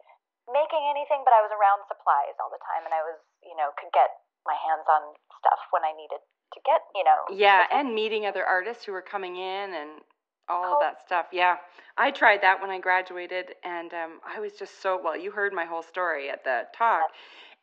[0.53, 3.71] making anything, but I was around supplies all the time and I was, you know,
[3.77, 4.09] could get
[4.45, 7.21] my hands on stuff when I needed to get, you know.
[7.29, 10.01] Yeah, and meeting other artists who were coming in and
[10.49, 10.79] all of Oh.
[10.81, 11.27] that stuff.
[11.31, 11.57] Yeah,
[11.97, 15.15] I tried that when I graduated, and um, I was just so well.
[15.15, 17.03] You heard my whole story at the talk,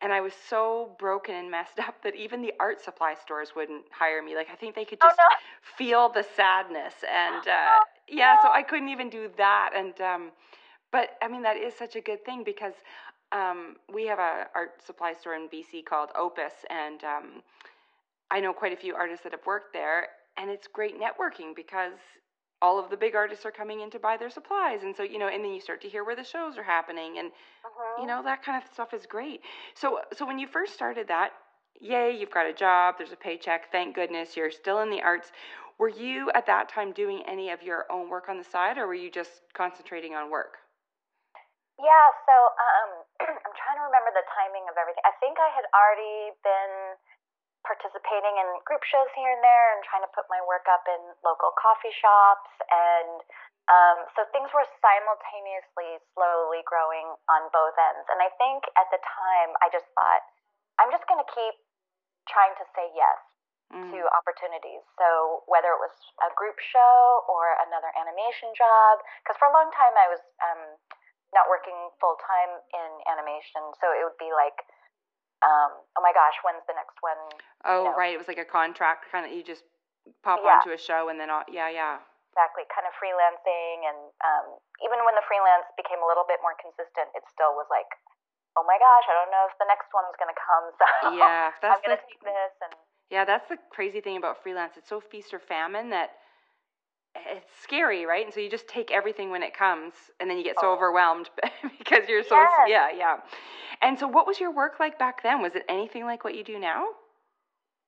[0.01, 3.83] and I was so broken and messed up that even the art supply stores wouldn't
[3.91, 4.35] hire me.
[4.35, 5.25] Like I think they could Oh, just no.
[5.77, 8.49] feel the sadness, and uh, Oh, yeah, so.
[8.49, 9.71] I couldn't even do that.
[9.75, 10.31] And um,
[10.91, 12.73] but I mean that is such a good thing because
[13.31, 17.43] um, we have a art supply store in BC called Opus, and um,
[18.31, 21.93] I know quite a few artists that have worked there, and it's great networking because
[22.61, 25.19] all of the big artists are coming in to buy their supplies, and so you
[25.19, 27.31] know, and then you start to hear where the shows are happening, and
[27.65, 28.01] Mhm.
[28.01, 29.41] you know that kind of stuff is great.
[29.75, 31.33] So, so when you first started that,
[31.79, 35.31] yay, you've got a job, there's a paycheck, thank goodness, you're still in the arts.
[35.77, 38.87] Were you at that time doing any of your own work on the side, or
[38.87, 40.57] were you just concentrating on work?
[41.77, 42.91] Yeah, so um,
[43.45, 45.05] I'm trying to remember the timing of everything.
[45.05, 46.97] I think I had already been
[47.65, 51.01] participating in group shows here and there and trying to put my work up in
[51.21, 52.49] local coffee shops.
[52.71, 53.21] And
[53.69, 58.07] um, so things were simultaneously slowly growing on both ends.
[58.09, 60.23] And I think at the time, I just thought,
[60.81, 61.55] I'm just going to keep
[62.31, 63.19] trying to say yes
[63.73, 63.91] mm.
[63.91, 64.81] to opportunities.
[64.95, 69.69] So whether it was a group show or another animation job, because for a long
[69.75, 70.63] time I was um,
[71.35, 74.55] not working full time in animation, so it would be like,
[75.43, 77.19] um, oh my gosh, when's the next one?
[77.67, 77.99] Oh you know?
[77.99, 79.31] right, it was like a contract kind of.
[79.31, 79.67] You just
[80.23, 80.57] pop yeah.
[80.57, 81.99] onto a show and then uh, yeah, yeah.
[82.33, 86.53] Exactly, kind of freelancing, and um, even when the freelance became a little bit more
[86.61, 87.89] consistent, it still was like,
[88.53, 90.85] oh my gosh, I don't know if the next one's gonna come, so
[91.17, 92.05] yeah, I'm gonna the...
[92.05, 92.77] take this and
[93.09, 94.73] yeah, that's the crazy thing about freelance.
[94.75, 96.11] It's so feast or famine that
[97.25, 98.25] it's scary, right?
[98.25, 100.75] And so you just take everything when it comes, and then you get so oh.
[100.75, 101.29] overwhelmed
[101.79, 102.67] because you're so yes.
[102.67, 103.15] yeah, yeah.
[103.81, 105.41] And so, what was your work like back then?
[105.41, 106.85] Was it anything like what you do now?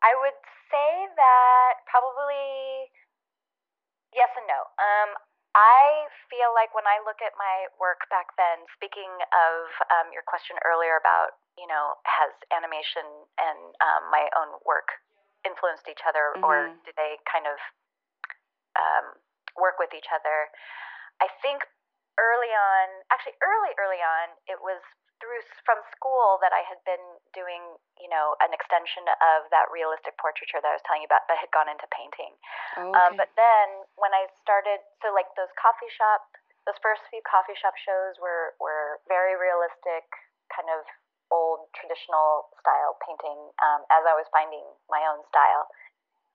[0.01, 0.39] I would
[0.71, 2.89] say that probably
[4.13, 4.61] yes and no.
[4.79, 5.09] Um,
[5.57, 9.53] I feel like when I look at my work back then, speaking of
[9.89, 13.05] um, your question earlier about you know has animation
[13.41, 14.93] and um, my own work
[15.47, 16.45] influenced each other mm-hmm.
[16.45, 17.57] or did they kind of
[18.79, 19.19] um,
[19.59, 20.47] work with each other?
[21.19, 21.67] I think
[22.15, 24.79] early on, actually early, early on, it was
[25.19, 27.03] through from school that I had been
[27.35, 31.27] doing, you know, an extension of that realistic portraiture that I was telling you about,
[31.27, 32.33] but had gone into painting.
[32.79, 32.95] Oh, um, okay.
[32.95, 33.67] um, but then
[33.99, 36.23] when I started, so like those coffee shop,
[36.63, 40.07] those first few coffee shop shows were were very realistic,
[40.51, 40.87] kind of
[41.29, 45.69] old traditional style painting um, as I was finding my own style.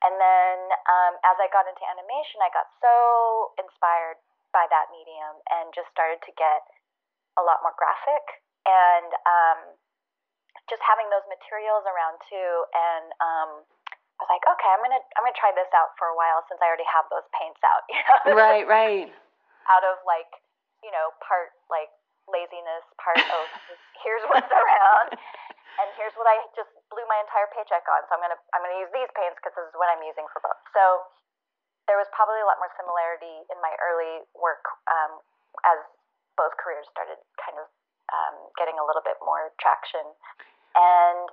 [0.05, 4.21] And then um, as I got into animation, I got so inspired
[4.53, 6.63] by that medium and just started to get
[7.41, 9.61] a lot more graphic and um,
[10.69, 12.53] just having those materials around too.
[12.77, 16.17] And um, I was like, okay, I'm gonna I'm gonna try this out for a
[16.17, 17.83] while since I already have those paints out.
[17.93, 18.37] You know?
[18.45, 19.09] Right, right.
[19.73, 20.31] Out of like,
[20.85, 21.91] you know, part like
[22.29, 23.45] laziness part of
[24.05, 25.17] here's what's around
[25.81, 28.07] and here's what I just blew my entire paycheck on.
[28.07, 30.39] So I'm gonna I'm gonna use these paints because this is what I'm using for
[30.45, 30.61] both.
[30.75, 30.83] So
[31.91, 35.21] there was probably a lot more similarity in my early work um,
[35.69, 35.81] as
[36.39, 37.67] both careers started kind of
[38.11, 40.05] um, getting a little bit more traction.
[40.75, 41.29] And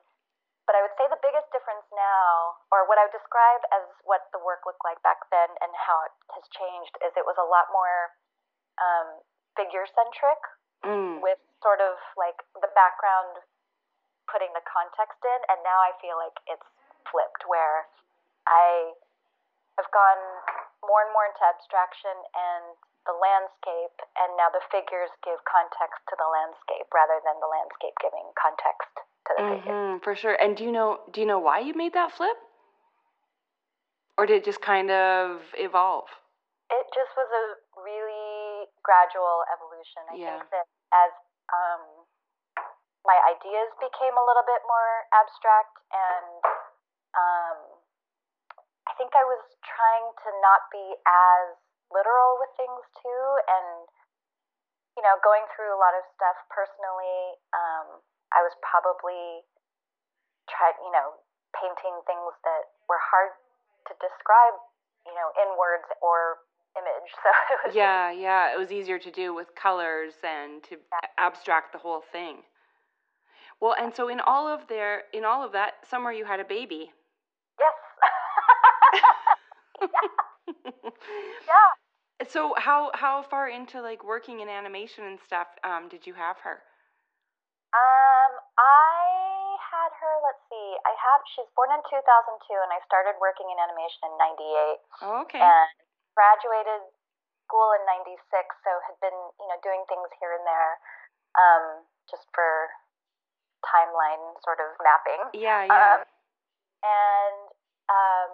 [0.70, 4.30] but I would say the biggest difference now, or what I would describe as what
[4.32, 7.48] the work looked like back then and how it has changed, is it was a
[7.48, 8.14] lot more
[8.78, 9.20] um,
[9.58, 10.40] figure centric
[10.86, 11.20] mm.
[11.20, 13.42] with sort of like the background
[14.32, 15.40] putting the context in.
[15.52, 16.66] And now I feel like it's
[17.12, 17.86] flipped where
[18.48, 18.96] I
[19.78, 20.24] have gone
[20.82, 22.74] more and more into abstraction and
[23.10, 27.98] the landscape, and now the figures give context to the landscape rather than the landscape
[27.98, 28.94] giving context
[29.26, 30.38] to the mm-hmm, For sure.
[30.38, 32.38] And do you know do you know why you made that flip?
[34.18, 36.06] Or did it just kind of evolve?
[36.70, 37.46] It just was a
[37.82, 40.06] really gradual evolution.
[40.06, 40.38] I yeah.
[40.38, 41.12] think that as
[41.50, 41.82] um,
[43.06, 46.42] my ideas became a little bit more abstract, and
[47.18, 47.58] um,
[48.90, 51.58] I think I was trying to not be as
[51.90, 53.90] literal with things too, and
[54.98, 57.40] you know, going through a lot of stuff personally.
[57.56, 59.44] Um, I was probably
[60.52, 61.20] trying, you know,
[61.56, 63.36] painting things that were hard
[63.88, 64.56] to describe,
[65.08, 66.44] you know, in words or
[66.76, 67.12] image.
[67.24, 71.08] So it was Yeah, yeah, it was easier to do with colors and to yeah.
[71.18, 72.44] abstract the whole thing.
[73.62, 76.46] Well, and so in all of their in all of that, somewhere you had a
[76.46, 76.92] baby.
[77.60, 77.78] Yes.
[79.82, 79.90] yeah.
[81.48, 81.70] yeah.
[82.28, 86.38] So how how far into like working in animation and stuff um, did you have
[86.42, 86.66] her?
[87.72, 90.14] Um, I had her.
[90.26, 90.76] Let's see.
[90.84, 91.22] I had.
[91.38, 94.78] She's born in 2002, and I started working in animation in '98.
[95.06, 95.40] Oh, okay.
[95.40, 95.72] And
[96.18, 96.84] graduated
[97.52, 98.16] school in 96,
[98.64, 100.74] so had been, you know, doing things here and there
[101.36, 102.72] um, just for
[103.66, 105.22] timeline sort of mapping.
[105.38, 105.74] Yeah, yeah.
[105.74, 106.02] Um,
[106.82, 107.42] and
[107.90, 108.32] um,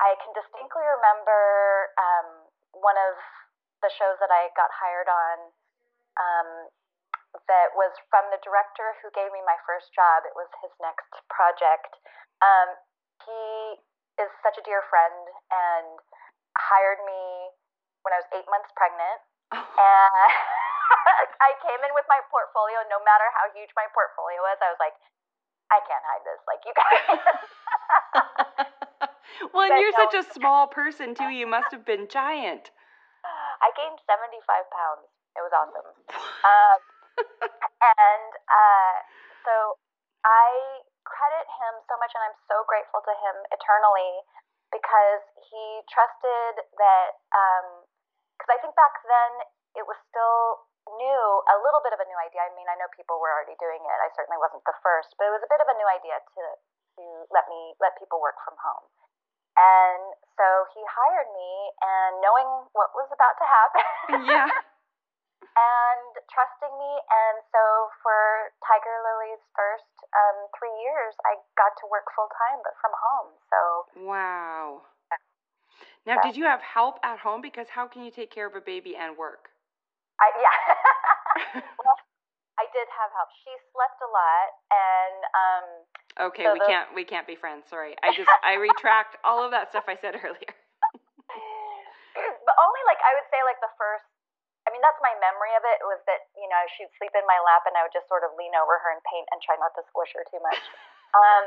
[0.00, 2.28] I can distinctly remember um,
[2.72, 3.16] one of
[3.84, 5.36] the shows that I got hired on
[6.20, 6.48] um,
[7.46, 10.26] that was from the director who gave me my first job.
[10.26, 11.96] It was his next project.
[12.40, 12.76] Um,
[13.24, 13.80] he
[14.20, 16.00] is such a dear friend and
[16.56, 17.52] hired me
[18.02, 19.20] when I was eight months pregnant.
[19.52, 19.60] Oh.
[19.60, 20.32] And
[21.46, 24.80] I came in with my portfolio, no matter how huge my portfolio was, I was
[24.82, 24.96] like,
[25.70, 26.40] I can't hide this.
[26.50, 27.06] Like, you guys.
[29.54, 31.30] well, and you're no, such a small person, too.
[31.30, 32.74] You must have been giant.
[33.60, 34.40] I gained 75
[34.72, 35.06] pounds.
[35.36, 35.88] It was awesome.
[36.50, 36.80] um,
[38.02, 38.96] and uh,
[39.44, 39.54] so
[40.24, 44.24] I credit him so much, and I'm so grateful to him eternally
[44.72, 45.22] because
[45.52, 47.08] he trusted that.
[48.34, 50.66] Because um, I think back then it was still
[50.98, 52.42] new, a little bit of a new idea.
[52.46, 53.98] I mean, I know people were already doing it.
[54.02, 56.42] I certainly wasn't the first, but it was a bit of a new idea to
[56.98, 58.86] to let me let people work from home.
[59.58, 63.86] And so he hired me, and knowing what was about to happen,
[64.30, 64.48] yeah,
[65.58, 67.62] and trusting me, and so
[68.00, 72.94] for Tiger Lily's first um, three years, I got to work full time, but from
[72.94, 73.30] home.
[73.50, 73.60] So
[74.06, 74.82] wow.
[76.06, 77.42] Now, did you have help at home?
[77.42, 79.50] Because how can you take care of a baby and work?
[80.20, 80.74] I, yeah.
[81.54, 81.98] well,
[82.60, 83.32] I did have help.
[83.40, 85.66] She slept a lot, and um.
[86.28, 87.64] Okay, so we can't we can't be friends.
[87.72, 90.52] Sorry, I just I retract all of that stuff I said earlier.
[92.46, 94.04] but only like I would say like the first.
[94.68, 95.80] I mean, that's my memory of it.
[95.88, 98.36] Was that you know she'd sleep in my lap, and I would just sort of
[98.36, 100.60] lean over her and paint and try not to squish her too much.
[101.16, 101.44] um,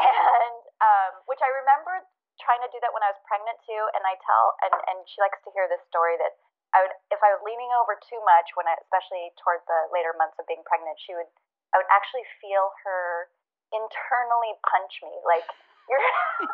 [0.00, 2.00] and um, which I remember
[2.40, 3.82] trying to do that when I was pregnant too.
[3.92, 6.32] And I tell, and and she likes to hear this story that
[6.70, 10.14] I would, if I was leaning over too much, when I, especially toward the later
[10.14, 11.30] months of being pregnant, she would,
[11.74, 13.30] I would actually feel her
[13.74, 15.46] internally punch me, like
[15.90, 15.98] you're,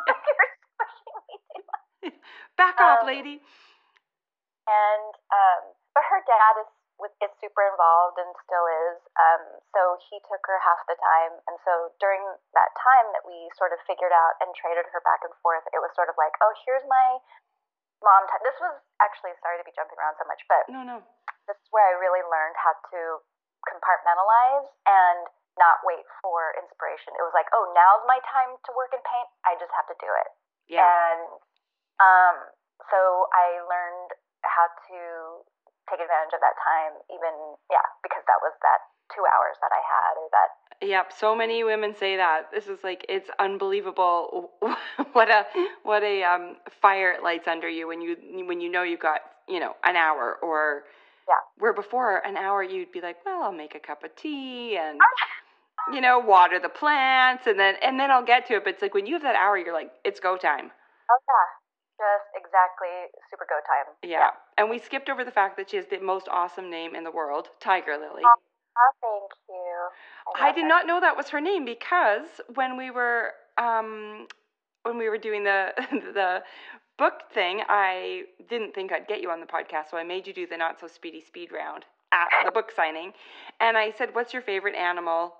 [0.09, 1.85] you're squishing me too much.
[2.57, 3.41] Back off, um, lady.
[4.67, 5.61] And um,
[5.93, 8.99] but her dad is with, is super involved and still is.
[9.17, 12.21] Um, so he took her half the time, and so during
[12.57, 15.81] that time that we sort of figured out and traded her back and forth, it
[15.81, 17.21] was sort of like, oh, here's my
[18.01, 18.43] mom time.
[18.45, 20.97] This was actually sorry to be jumping around so much, but no, no.
[21.49, 23.01] This is where I really learned how to
[23.65, 27.17] compartmentalize and not wait for inspiration.
[27.17, 29.29] It was like, oh, now's my time to work and paint.
[29.43, 30.29] I just have to do it.
[30.69, 30.85] Yeah.
[30.85, 31.27] And
[31.97, 32.35] um,
[32.93, 32.99] so
[33.33, 34.11] I learned
[34.45, 35.01] how to
[35.89, 37.33] take advantage of that time, even
[37.71, 38.81] yeah, because that was that
[39.13, 42.51] two hours that I had or that Yep, so many women say that.
[42.53, 44.51] This is like it's unbelievable
[45.13, 45.45] what a
[45.81, 48.15] what a um, fire it lights under you when you
[48.45, 50.83] when you know you've got you know an hour or
[51.27, 51.33] yeah.
[51.57, 54.99] Where before an hour you'd be like, well, I'll make a cup of tea and
[55.93, 58.63] you know water the plants and then and then I'll get to it.
[58.63, 60.71] But it's like when you have that hour, you're like, it's go time.
[61.09, 63.95] Oh yeah, just exactly super go time.
[64.03, 64.19] Yeah.
[64.19, 64.29] yeah.
[64.57, 67.11] And we skipped over the fact that she has the most awesome name in the
[67.11, 68.23] world, Tiger Lily.
[68.77, 69.87] Oh thank you.
[70.39, 74.27] I, did not know that was her name because when we were um,
[74.83, 75.71] when we were doing the
[76.13, 76.43] the
[76.97, 80.33] book thing, I didn't think I'd get you on the podcast, so I made you
[80.33, 83.13] do the not so speedy speed round at the book signing,
[83.59, 85.33] and I said, "What's your favorite animal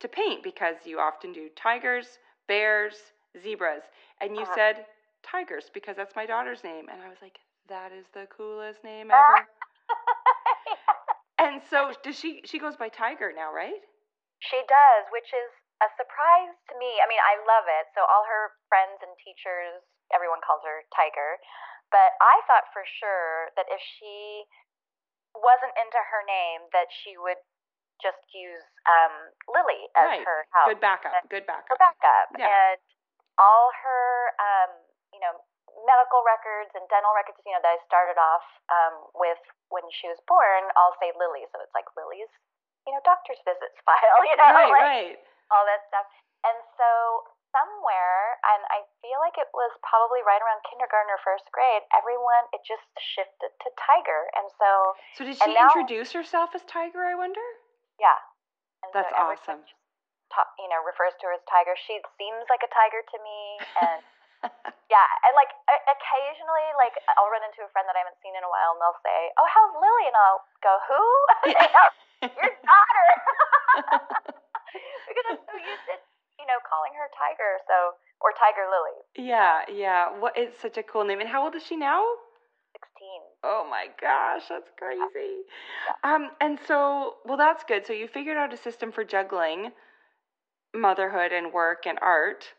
[0.00, 2.94] to paint?" Because you often do tigers, bears,
[3.42, 3.82] zebras,
[4.20, 4.54] and you uh-huh.
[4.54, 4.86] said
[5.22, 7.38] tigers because that's my daughter's name, and I was like,
[7.68, 9.46] "That is the coolest name ever."
[11.38, 12.42] and so does she?
[12.44, 13.82] She goes by Tiger now, right?
[14.38, 15.50] She does, which is
[15.82, 16.98] a surprise to me.
[17.02, 17.90] I mean, I love it.
[17.94, 19.82] So all her friends and teachers,
[20.14, 21.38] everyone calls her Tiger.
[21.90, 24.44] But I thought for sure that if she
[25.32, 27.40] wasn't into her name, that she would
[27.98, 30.24] just use um, Lily as right.
[30.26, 30.70] her house.
[30.70, 31.14] Good backup.
[31.26, 31.66] Good backup.
[31.70, 32.28] Her backup.
[32.38, 32.46] Yeah.
[32.46, 32.78] And
[33.38, 34.04] all her,
[34.38, 34.70] um,
[35.10, 35.42] you know,
[35.86, 40.08] medical records and dental records, you know, that I started off um, with when she
[40.10, 41.46] was born, I'll say Lily.
[41.52, 42.30] So it's like Lily's
[42.88, 45.16] you know, doctor's visits file, you know, right, like right.
[45.52, 46.08] all that stuff.
[46.48, 46.88] And so
[47.52, 52.48] somewhere, and I feel like it was probably right around kindergarten or first grade, everyone
[52.56, 54.70] it just shifted to Tiger, and so.
[55.20, 57.04] So did she now, introduce herself as Tiger?
[57.04, 57.44] I wonder.
[58.00, 58.16] Yeah.
[58.80, 59.62] And That's so awesome.
[60.32, 61.76] Ta- you know, refers to her as Tiger.
[61.76, 63.40] She seems like a tiger to me,
[63.84, 64.00] and.
[64.92, 65.52] yeah, and like
[65.90, 68.80] occasionally, like I'll run into a friend that I haven't seen in a while, and
[68.80, 71.02] they'll say, "Oh, how's Lily?" And I'll go, "Who?"
[72.38, 73.08] your daughter.
[75.06, 75.94] because I'm so used to,
[76.38, 78.98] you know, calling her Tiger, so or Tiger Lily.
[79.16, 80.10] Yeah, yeah.
[80.18, 81.20] What it's such a cool name.
[81.20, 82.02] And how old is she now?
[82.74, 83.22] Sixteen.
[83.44, 85.42] Oh my gosh, that's crazy.
[85.86, 86.14] Yeah.
[86.14, 87.86] Um, and so well that's good.
[87.86, 89.72] So you figured out a system for juggling
[90.74, 92.52] motherhood and work and art.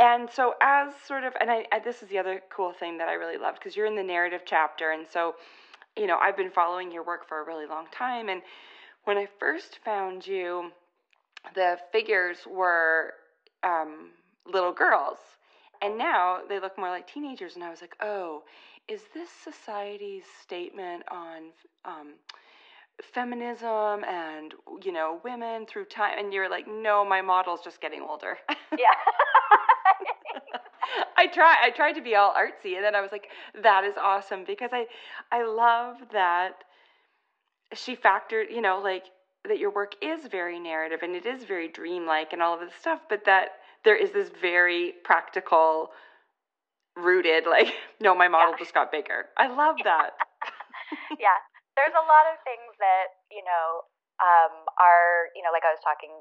[0.00, 3.08] And so, as sort of, and I, I, this is the other cool thing that
[3.08, 5.34] I really loved because you're in the narrative chapter, and so
[5.98, 8.28] you know, I've been following your work for a really long time.
[8.28, 8.42] And
[9.04, 10.70] when I first found you,
[11.54, 13.14] the figures were
[13.64, 14.10] um,
[14.50, 15.18] little girls.
[15.82, 17.56] And now they look more like teenagers.
[17.56, 18.42] And I was like, oh,
[18.88, 21.50] is this society's statement on
[21.84, 22.14] um,
[23.02, 26.18] feminism and, you know, women through time?
[26.18, 28.38] And you're like, no, my model's just getting older.
[28.72, 28.78] Yeah.
[31.18, 33.28] I try I tried to be all artsy and then I was like
[33.62, 34.86] that is awesome because I
[35.32, 36.64] I love that
[37.74, 39.04] she factored, you know, like
[39.46, 42.74] that your work is very narrative and it is very dreamlike and all of this
[42.80, 45.90] stuff, but that there is this very practical,
[46.96, 48.58] rooted, like, no, my model Yeah.
[48.58, 49.26] just got bigger.
[49.36, 50.10] I love that.
[51.20, 51.38] yeah,
[51.76, 53.82] there's a lot of things that you know
[54.20, 56.12] um, are you know like I was talking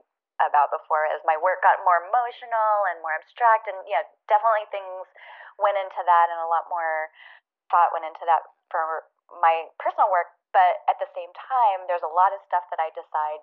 [0.41, 1.05] about before.
[1.09, 5.05] As my work got more emotional and more abstract, and yeah, definitely things
[5.57, 7.09] went into that, and a lot more
[7.73, 9.07] thought went into that for
[9.41, 10.29] my personal work.
[10.55, 13.41] But at the same time, there's a lot of stuff that I decide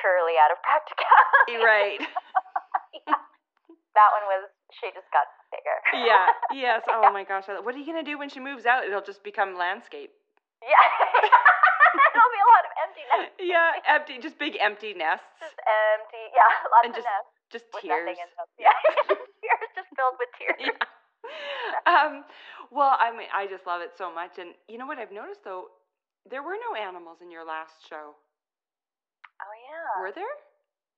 [0.00, 1.56] purely out of practicality.
[1.64, 2.00] right.
[3.08, 3.20] yeah.
[3.96, 5.78] That one was she just got bigger.
[6.04, 6.28] Yeah.
[6.52, 6.82] Yes.
[6.92, 7.48] Oh my gosh.
[7.48, 8.84] What are you gonna do when she moves out?
[8.84, 10.12] It'll just become landscape.
[10.60, 11.30] Yeah.
[12.96, 13.36] There'll be a lot of emptiness.
[13.52, 13.70] Yeah.
[13.86, 14.16] Empty.
[14.24, 15.28] Just big empty nests.
[15.38, 16.24] Just empty.
[16.32, 18.08] Yeah, lots And of just nests Just tears.
[18.16, 18.48] in them.
[18.58, 18.72] Yeah,
[19.44, 20.60] tears just filled with tears.
[20.60, 20.80] Yeah.
[21.86, 22.24] Um.
[22.70, 25.42] Well, I mean, I just love it so much, and you know what I've noticed
[25.44, 25.70] though,
[26.28, 28.14] there were no animals in your last show.
[29.38, 30.02] Oh yeah.
[30.02, 30.34] Were there?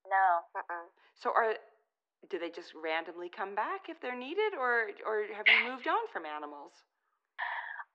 [0.09, 0.45] No.
[0.57, 0.87] Mm-mm.
[1.21, 1.55] So are
[2.31, 6.05] do they just randomly come back if they're needed, or or have you moved on
[6.13, 6.73] from animals?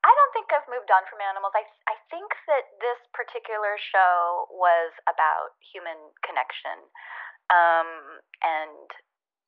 [0.04, 1.56] I don't think I've moved on from animals.
[1.56, 6.78] I I think that this particular show was about human connection,
[7.50, 8.88] um, and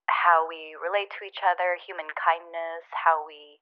[0.08, 3.60] how we relate to each other, human kindness, how we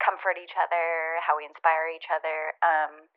[0.00, 2.56] comfort each other, how we inspire each other.
[2.64, 3.10] Um,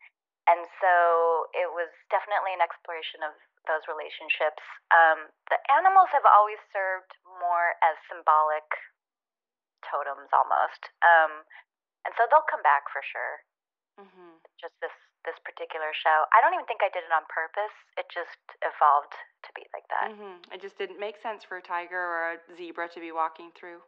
[0.47, 3.32] and so it was definitely an exploration of
[3.64, 4.59] those relationships.
[4.91, 8.68] Um, the animals have always served more as symbolic
[9.88, 10.91] totems almost.
[10.99, 11.47] Um,
[12.06, 13.36] and so they'll come back for sure.
[13.99, 14.41] Mm-hmm.
[14.60, 14.93] Just this
[15.24, 16.28] this particular show.
[16.36, 17.72] I don't even think I did it on purpose.
[17.95, 20.12] It just evolved to be like that.
[20.12, 20.51] Mm-hmm.
[20.51, 23.80] It just didn't make sense for a tiger or a zebra to be walking through.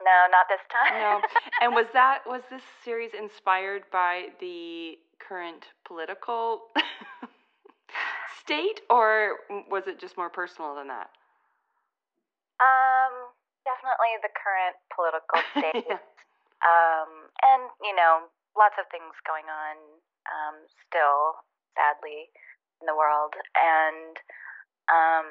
[0.00, 0.94] No, not this time.
[0.96, 1.20] No.
[1.60, 6.70] and was that was this series inspired by the current political
[8.40, 11.10] state, or was it just more personal than that?
[12.58, 13.30] um,
[13.62, 15.86] definitely the current political state.
[15.86, 16.02] Yeah.
[16.64, 19.76] Um, and you know, lots of things going on
[20.28, 20.56] um,
[20.86, 21.38] still,
[21.78, 22.30] sadly,
[22.82, 24.14] in the world, and
[24.88, 25.26] um,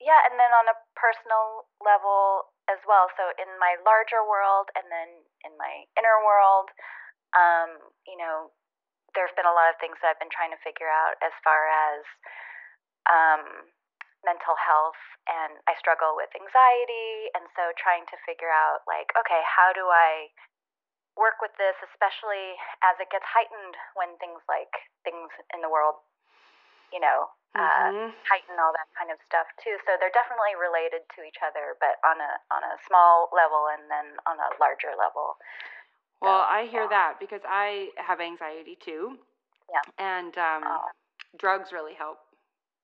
[0.00, 3.08] yeah, and then on a personal level as well.
[3.14, 6.68] So in my larger world, and then in my inner world,
[7.32, 8.50] um, you know,
[9.14, 11.70] there's been a lot of things that I've been trying to figure out as far
[11.70, 12.02] as
[13.06, 13.42] um,
[14.24, 14.98] mental health,
[15.28, 19.88] and I struggle with anxiety, and so trying to figure out like, okay, how do
[19.90, 20.30] I
[21.16, 25.96] work with this, especially as it gets heightened when things like things in the world,
[26.92, 28.12] you know, uh, Mhm.
[28.28, 29.76] heighten all that kind of stuff too.
[29.88, 33.88] So they're definitely related to each other, but on a on a small level and
[33.90, 35.40] then on a larger level.
[36.20, 36.88] Well, So, I hear yeah.
[36.88, 39.18] that because I have anxiety too.
[39.72, 39.82] Yeah.
[39.98, 40.88] And um, Oh.
[41.38, 42.18] drugs really help.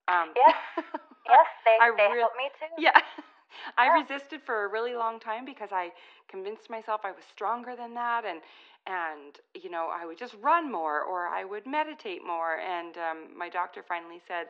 [0.09, 0.57] Um, Yes.
[1.33, 2.67] Yes, they I they real- help me too.
[2.79, 2.99] Yeah.
[3.77, 4.01] I Yeah.
[4.01, 5.93] resisted for a really long time because I
[6.29, 8.41] convinced myself I was stronger than that and
[8.87, 13.19] and you know, I would just run more or I would meditate more and um,
[13.37, 14.47] my doctor finally said,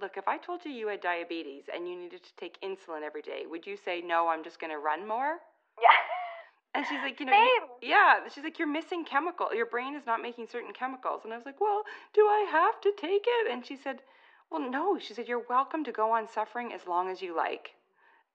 [0.00, 3.22] "Look, if I told you you had diabetes and you needed to take insulin every
[3.22, 5.38] day, would you say no, I'm just going to run more?"
[5.80, 5.98] Yeah.
[6.74, 9.52] And she's like, "You know, you- yeah, she's like, you're missing chemical.
[9.52, 11.22] Your brain is not making certain chemicals.
[11.24, 11.82] And I was like, well,
[12.14, 13.50] do I have to take it?
[13.50, 14.02] And she said,
[14.50, 14.98] well, no.
[14.98, 17.72] She said, you're welcome to go on suffering as long as you like.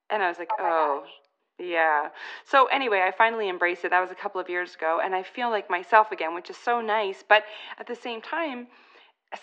[0.09, 1.03] And I was like, Oh
[1.59, 2.09] oh, yeah.
[2.45, 3.91] So anyway, I finally embraced it.
[3.91, 5.01] That was a couple of years ago.
[5.03, 7.23] And I feel like myself again, which is so nice.
[7.27, 7.43] But
[7.79, 8.67] at the same time,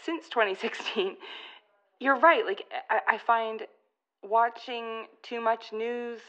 [0.04, 1.16] since 2016,
[2.00, 2.44] you're right.
[2.46, 3.62] Like, I, I find
[4.22, 6.20] watching too much news,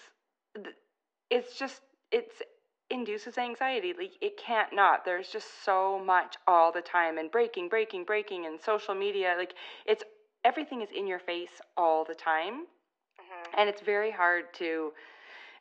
[1.29, 1.81] it's just,
[2.11, 2.41] it's
[2.89, 3.93] induces anxiety.
[3.97, 5.03] Like it can't not.
[5.03, 9.35] There's just so much all the time and breaking, breaking, breaking and social media.
[9.37, 9.53] Like
[9.85, 10.03] it's
[10.43, 12.67] everything is in your face all the time.
[13.19, 13.53] Mhm.
[13.55, 14.93] And it's very hard to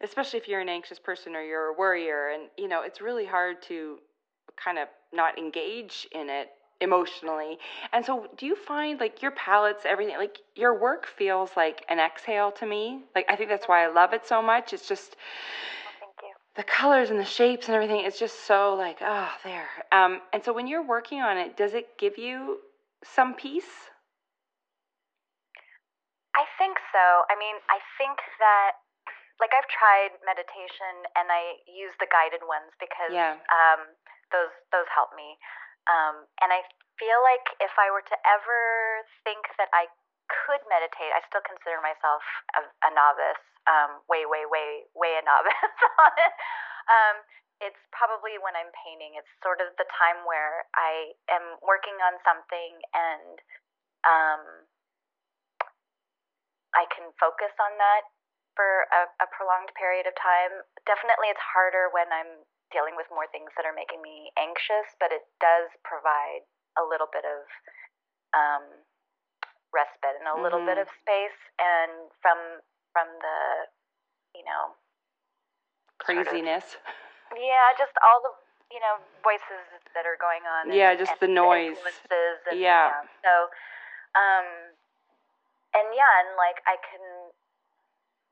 [0.00, 3.24] especially if you're an anxious person or you're a worrier and you know, it's really
[3.26, 4.00] hard to
[4.56, 7.58] kind of not engage in it emotionally.
[7.92, 12.00] And so do you find like your palettes, everything like your work feels like an
[12.00, 13.04] exhale to me?
[13.14, 14.72] Like I think that's why I love it so much.
[14.72, 15.16] It's just
[16.54, 20.44] the colors and the shapes and everything it's just so like ah there um and
[20.44, 22.58] so when you're working on it does it give you
[23.02, 23.88] some peace
[26.34, 27.28] I think so.
[27.28, 28.80] I mean, I think that
[29.40, 33.36] like I've tried meditation and I use the guided ones because Yeah.
[33.50, 33.90] um
[34.30, 35.36] those those help me.
[35.90, 36.62] Um and I
[37.00, 38.60] feel like if I were to ever
[39.26, 39.88] think that I
[40.30, 42.22] could meditate, I still consider myself
[42.56, 43.42] a, a novice.
[43.66, 45.76] Um way way way way a novice
[46.06, 46.34] on it.
[46.88, 47.16] Um
[47.62, 49.14] it's probably when I'm painting.
[49.14, 53.38] It's sort of the time where I am working on something and
[54.02, 54.42] um,
[56.72, 58.08] I can focus on that
[58.56, 60.64] for a, a prolonged period of time.
[60.84, 65.12] Definitely, it's harder when I'm dealing with more things that are making me anxious, but
[65.12, 66.44] it does provide
[66.80, 67.44] a little bit of
[68.32, 68.64] um,
[69.72, 70.72] respite and a little mm-hmm.
[70.72, 73.40] bit of space, and from from the
[74.36, 74.76] you know
[76.00, 76.76] craziness.
[76.76, 78.32] Sort of, yeah, just all the
[78.72, 80.72] you know voices that are going on.
[80.72, 81.76] And, yeah, just the noise.
[81.76, 82.88] And, yeah.
[82.88, 83.04] yeah.
[83.20, 83.32] So,
[84.16, 84.48] um,
[85.72, 87.04] and yeah, and like I can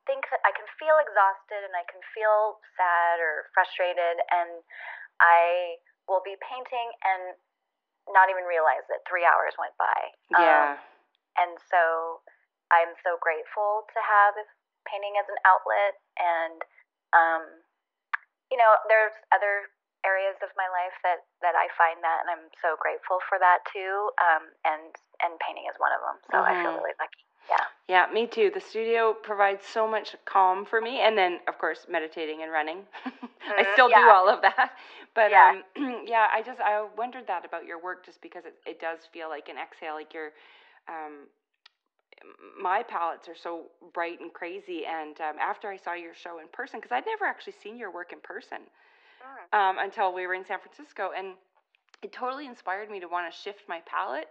[0.08, 4.60] think that I can feel exhausted and I can feel sad or frustrated, and
[5.20, 5.76] I
[6.08, 7.36] will be painting and
[8.10, 9.98] not even realize that three hours went by.
[10.34, 10.74] Yeah.
[10.74, 10.82] Um,
[11.38, 12.24] and so
[12.74, 14.34] I'm so grateful to have
[14.88, 16.60] painting as an outlet, and
[17.14, 17.44] um,
[18.50, 19.70] you know, there's other
[20.02, 23.62] areas of my life that that I find that, and I'm so grateful for that
[23.70, 24.10] too.
[24.18, 24.90] Um, and
[25.22, 26.18] and painting is one of them.
[26.32, 26.50] So mm-hmm.
[26.50, 26.82] I feel mm-hmm.
[26.82, 27.24] really lucky.
[27.50, 27.64] Yeah.
[27.88, 28.52] Yeah, me too.
[28.54, 32.78] The studio provides so much calm for me, and then of course meditating and running.
[33.04, 33.26] mm-hmm,
[33.58, 34.04] I still yeah.
[34.04, 34.70] do all of that,
[35.14, 35.60] but yeah.
[35.76, 39.00] um, yeah, I just I wondered that about your work just because it it does
[39.12, 40.30] feel like an exhale, like you're.
[40.88, 41.26] Um,
[42.60, 43.62] my palettes are so
[43.94, 47.24] bright and crazy, and um, after I saw your show in person, because I'd never
[47.24, 48.58] actually seen your work in person
[49.22, 49.58] mm.
[49.58, 51.28] um, until we were in San Francisco, and
[52.02, 54.28] it totally inspired me to want to shift my palette.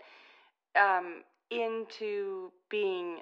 [0.79, 3.19] Um, into being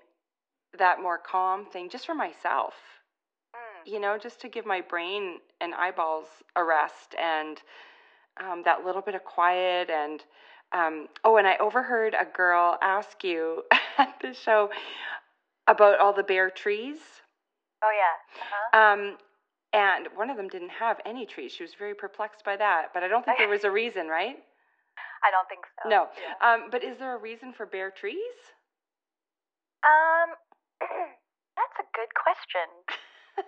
[0.77, 2.73] that more calm thing just for myself.
[3.55, 3.91] Mm.
[3.91, 7.61] You know, just to give my brain and eyeballs a rest and
[8.39, 10.23] um, that little bit of quiet and
[10.73, 13.63] um, oh, and I overheard a girl ask you
[13.97, 14.69] at the show
[15.67, 16.97] about all the bare trees.
[17.83, 18.41] Oh yeah.
[18.41, 18.93] Uh-huh.
[18.93, 19.17] Um,
[19.73, 21.51] and one of them didn't have any trees.
[21.51, 24.37] She was very perplexed by that, but I don't think there was a reason, right?
[25.23, 25.89] I don't think so.
[25.89, 26.07] No.
[26.17, 26.33] Yeah.
[26.41, 28.53] Um, but is there a reason for bare trees?
[29.85, 30.35] Um,
[31.57, 32.67] that's a good question.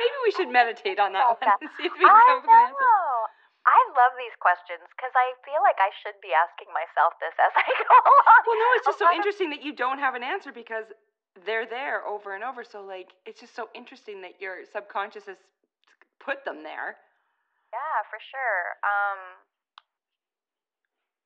[0.00, 2.50] Maybe we should meditate on that one and see if we can come up with
[2.50, 2.88] an answer.
[3.62, 7.54] I love these questions because I feel like I should be asking myself this as
[7.54, 8.40] I go along.
[8.46, 10.90] Well, no, it's just so interesting that you don't have an answer because
[11.46, 12.66] they're there over and over.
[12.66, 15.38] So, like, it's just so interesting that your subconscious has
[16.18, 16.98] put them there.
[17.72, 18.76] Yeah, for sure.
[18.84, 19.40] Um,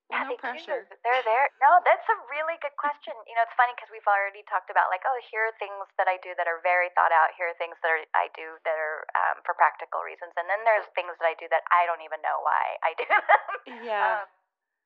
[0.06, 0.86] yeah, no pressure.
[1.02, 1.50] They're there.
[1.58, 3.10] No, that's a really good question.
[3.26, 6.06] You know, it's funny because we've already talked about like, oh, here are things that
[6.06, 7.34] I do that are very thought out.
[7.34, 10.62] Here are things that are, I do that are um, for practical reasons, and then
[10.62, 13.82] there's things that I do that I don't even know why I do them.
[13.82, 14.22] Yeah.
[14.22, 14.26] Um,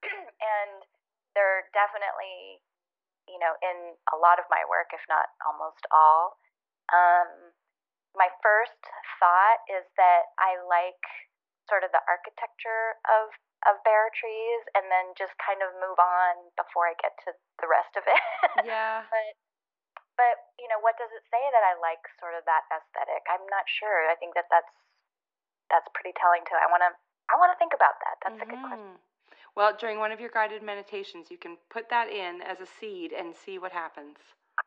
[0.56, 0.80] and
[1.36, 2.64] they're definitely,
[3.28, 6.40] you know, in a lot of my work, if not almost all.
[6.96, 7.52] Um,
[8.16, 8.80] my first
[9.20, 11.04] thought is that I like
[11.70, 13.30] sort of the architecture of
[13.68, 17.68] of bare trees and then just kind of move on before I get to the
[17.68, 18.24] rest of it.
[18.66, 19.04] Yeah.
[19.08, 19.36] but
[20.16, 23.24] but you know, what does it say that I like sort of that aesthetic?
[23.30, 24.08] I'm not sure.
[24.10, 24.74] I think that that's
[25.70, 26.58] that's pretty telling too.
[26.58, 26.92] I want to
[27.30, 28.16] I want to think about that.
[28.20, 28.48] That's mm-hmm.
[28.48, 28.96] a good question.
[28.98, 29.08] Mm-hmm.
[29.56, 33.12] Well, during one of your guided meditations, you can put that in as a seed
[33.12, 34.16] and see what happens.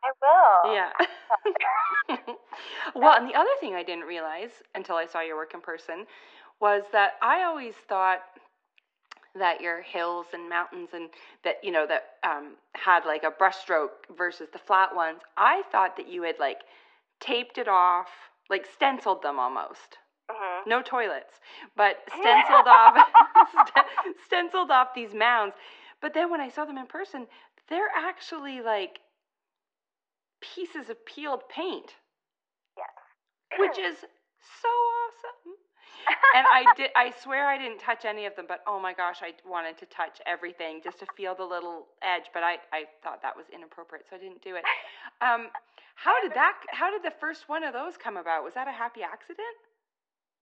[0.04, 0.74] I will.
[0.74, 0.92] Yeah.
[2.96, 6.06] well, and the other thing I didn't realize until I saw your work in person
[6.64, 8.22] was that I always thought
[9.36, 11.10] that your hills and mountains and
[11.44, 15.20] that you know that um, had like a brushstroke versus the flat ones.
[15.36, 16.60] I thought that you had like
[17.20, 18.08] taped it off,
[18.50, 19.98] like stenciled them almost.
[20.32, 20.70] Mm-hmm.
[20.70, 21.34] No toilets,
[21.76, 22.96] but stenciled off,
[24.26, 25.56] stenciled off these mounds.
[26.02, 27.28] But then when I saw them in person,
[27.70, 29.00] they're actually like
[30.56, 31.92] pieces of peeled paint.
[32.78, 33.60] Yes.
[33.60, 35.63] Which is so awesome
[36.36, 36.90] and I did.
[36.96, 39.86] I swear I didn't touch any of them, but oh my gosh, I wanted to
[39.88, 42.30] touch everything just to feel the little edge.
[42.34, 44.64] But I, I thought that was inappropriate, so I didn't do it.
[45.22, 45.50] Um,
[45.96, 46.58] how did that?
[46.74, 48.44] How did the first one of those come about?
[48.44, 49.58] Was that a happy accident?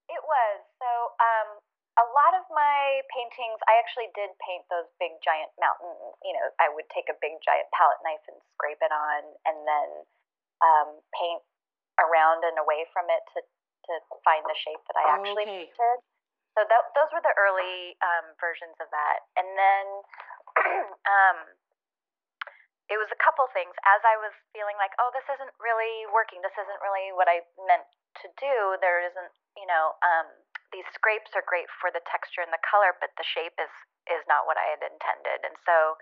[0.09, 0.57] It was.
[0.79, 0.89] So,
[1.21, 1.49] um,
[1.99, 6.15] a lot of my paintings, I actually did paint those big giant mountains.
[6.23, 9.59] You know, I would take a big giant palette knife and scrape it on, and
[9.67, 9.89] then
[10.63, 11.43] um, paint
[11.99, 13.43] around and away from it to
[13.91, 15.67] to find the shape that I actually okay.
[15.67, 15.97] painted.
[16.55, 19.19] So that, those were the early um, versions of that.
[19.39, 19.85] And then
[21.15, 21.37] um,
[22.91, 23.71] it was a couple things.
[23.87, 27.47] As I was feeling like, oh, this isn't really working, this isn't really what I
[27.63, 27.87] meant
[28.19, 30.27] to do, there isn't, you know, um,
[30.75, 33.71] these scrapes are great for the texture and the color, but the shape is
[34.09, 35.45] is not what I had intended.
[35.45, 35.95] And so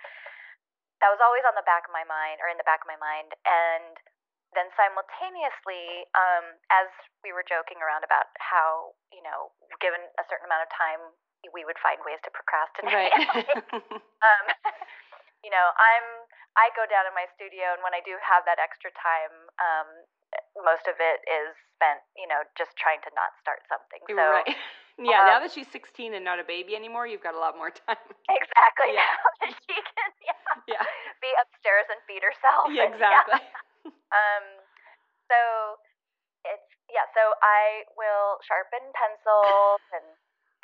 [1.03, 2.99] that was always on the back of my mind, or in the back of my
[2.99, 3.35] mind.
[3.43, 3.95] And
[4.57, 6.89] then simultaneously, um, as
[7.21, 11.01] we were joking around about how, you know, given a certain amount of time,
[11.53, 13.13] we would find ways to procrastinate.
[13.13, 13.13] Right.
[14.25, 14.45] um,
[15.45, 16.07] you know, I'm
[16.57, 19.31] I go down in my studio, and when I do have that extra time,
[19.61, 19.87] um,
[20.59, 24.01] most of it is spent, you know, just trying to not start something.
[24.11, 24.49] So, right.
[24.99, 27.55] Yeah, um, now that she's 16 and not a baby anymore, you've got a lot
[27.55, 28.03] more time.
[28.27, 28.91] Exactly.
[28.91, 29.07] Yeah.
[29.07, 30.83] Now that she can yeah, Yeah.
[31.23, 32.67] be upstairs and feed herself.
[32.67, 33.39] Yeah, and, exactly.
[34.09, 34.45] Um,
[35.29, 35.39] so
[36.47, 37.05] it's yeah.
[37.13, 40.05] So I will sharpen pencils and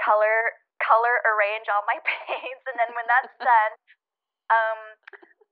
[0.02, 3.74] color color arrange all my paints, and then when that's done,
[4.52, 4.80] um,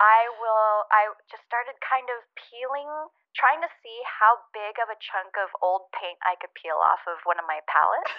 [0.01, 0.89] I will.
[0.89, 2.89] I just started kind of peeling,
[3.37, 7.05] trying to see how big of a chunk of old paint I could peel off
[7.05, 8.13] of one of my palettes.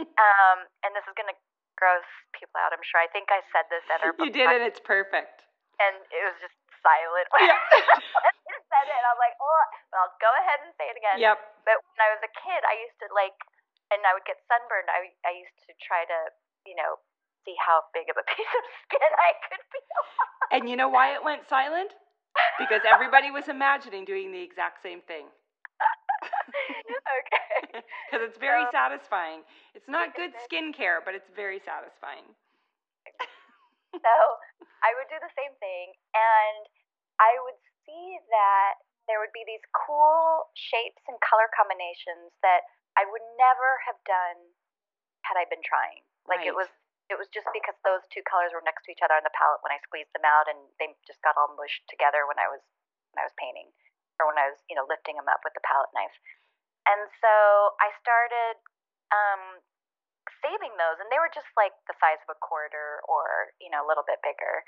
[0.20, 1.36] um, and this is gonna
[1.76, 2.72] gross people out.
[2.72, 3.00] I'm sure.
[3.00, 4.64] I think I said this at our you did it.
[4.64, 5.44] It's perfect.
[5.76, 6.56] and it was just
[6.86, 7.26] silent.
[7.42, 7.58] Yeah.
[8.30, 8.30] I
[8.70, 9.02] said it.
[9.02, 11.18] I was like, oh, but I'll go ahead and say it again.
[11.18, 11.38] Yep.
[11.66, 13.34] But when I was a kid, I used to like,
[13.90, 14.86] and I would get sunburned.
[14.90, 16.18] I I used to try to,
[16.66, 17.02] you know,
[17.42, 20.02] see how big of a piece of skin I could peel.
[20.54, 21.90] And you know why it went silent?
[22.60, 25.26] Because everybody was imagining doing the exact same thing.
[27.20, 27.80] okay.
[27.80, 29.40] Because it's very So- satisfying.
[29.74, 32.28] It's not good skincare, but it's very satisfying.
[33.96, 34.14] So
[34.84, 36.68] I would do the same thing, and
[37.20, 42.66] I would see that there would be these cool shapes and color combinations that
[42.98, 44.50] I would never have done
[45.22, 46.02] had I been trying.
[46.26, 46.66] Like it was,
[47.06, 49.62] it was just because those two colors were next to each other on the palette
[49.62, 52.62] when I squeezed them out, and they just got all mushed together when I was
[53.14, 53.70] when I was painting,
[54.18, 56.14] or when I was you know lifting them up with the palette knife.
[56.86, 57.34] And so
[57.78, 58.58] I started
[59.14, 59.62] um,
[60.42, 63.86] saving those, and they were just like the size of a quarter or you know
[63.86, 64.66] a little bit bigger.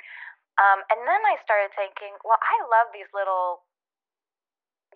[0.59, 3.63] Um, and then I started thinking, well, I love these little,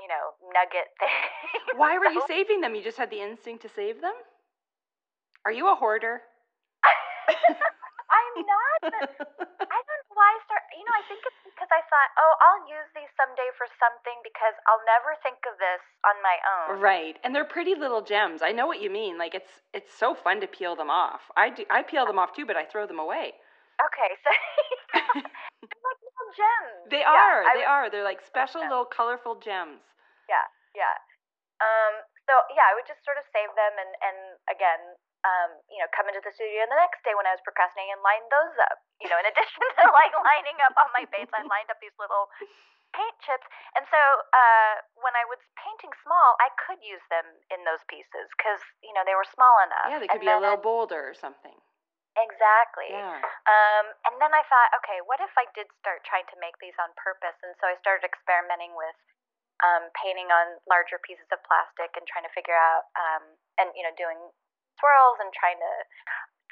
[0.03, 1.79] you know, nugget things.
[1.79, 2.75] Why were you saving them?
[2.75, 4.15] You just had the instinct to save them?
[5.47, 6.23] Are you a hoarder?
[8.13, 8.81] I'm not.
[8.85, 10.63] I don't know why I start.
[10.77, 14.19] You know, I think it's because I thought, oh, I'll use these someday for something
[14.21, 16.83] because I'll never think of this on my own.
[16.83, 17.17] Right.
[17.25, 18.43] And they're pretty little gems.
[18.45, 19.17] I know what you mean.
[19.17, 21.33] Like it's it's so fun to peel them off.
[21.37, 23.33] I do I peel them off too, but I throw them away.
[23.81, 24.31] Okay, so
[24.93, 25.31] they're like little
[26.35, 26.89] gems.
[26.91, 27.41] They Yeah, are.
[27.45, 27.85] I they would- are.
[27.91, 29.83] They're like special little colorful gems.
[30.29, 30.97] Yeah, yeah.
[31.63, 34.19] Um, so yeah, I would just sort of save them and and
[34.51, 34.83] again,
[35.23, 37.95] um, you know, come into the studio and the next day when I was procrastinating
[37.95, 38.83] and line those up.
[38.99, 41.95] You know, in addition to like lining up on my paints, I lined up these
[42.03, 42.27] little
[42.93, 43.47] paint chips.
[43.79, 43.97] And so
[44.35, 47.25] uh, when I was painting small, I could use them
[47.55, 49.87] in those pieces because you know they were small enough.
[49.89, 51.55] Yeah, they And could be a little boulder or something.
[52.13, 52.93] Exactly.
[52.93, 53.21] Yeah.
[53.49, 56.77] Um, and then I thought, okay, what if I did start trying to make these
[56.77, 57.37] on purpose?
[57.41, 58.97] And so I started experimenting with
[59.65, 63.25] um, painting on larger pieces of plastic and trying to figure out, um,
[63.57, 64.19] and you know, doing
[64.77, 65.73] swirls and trying to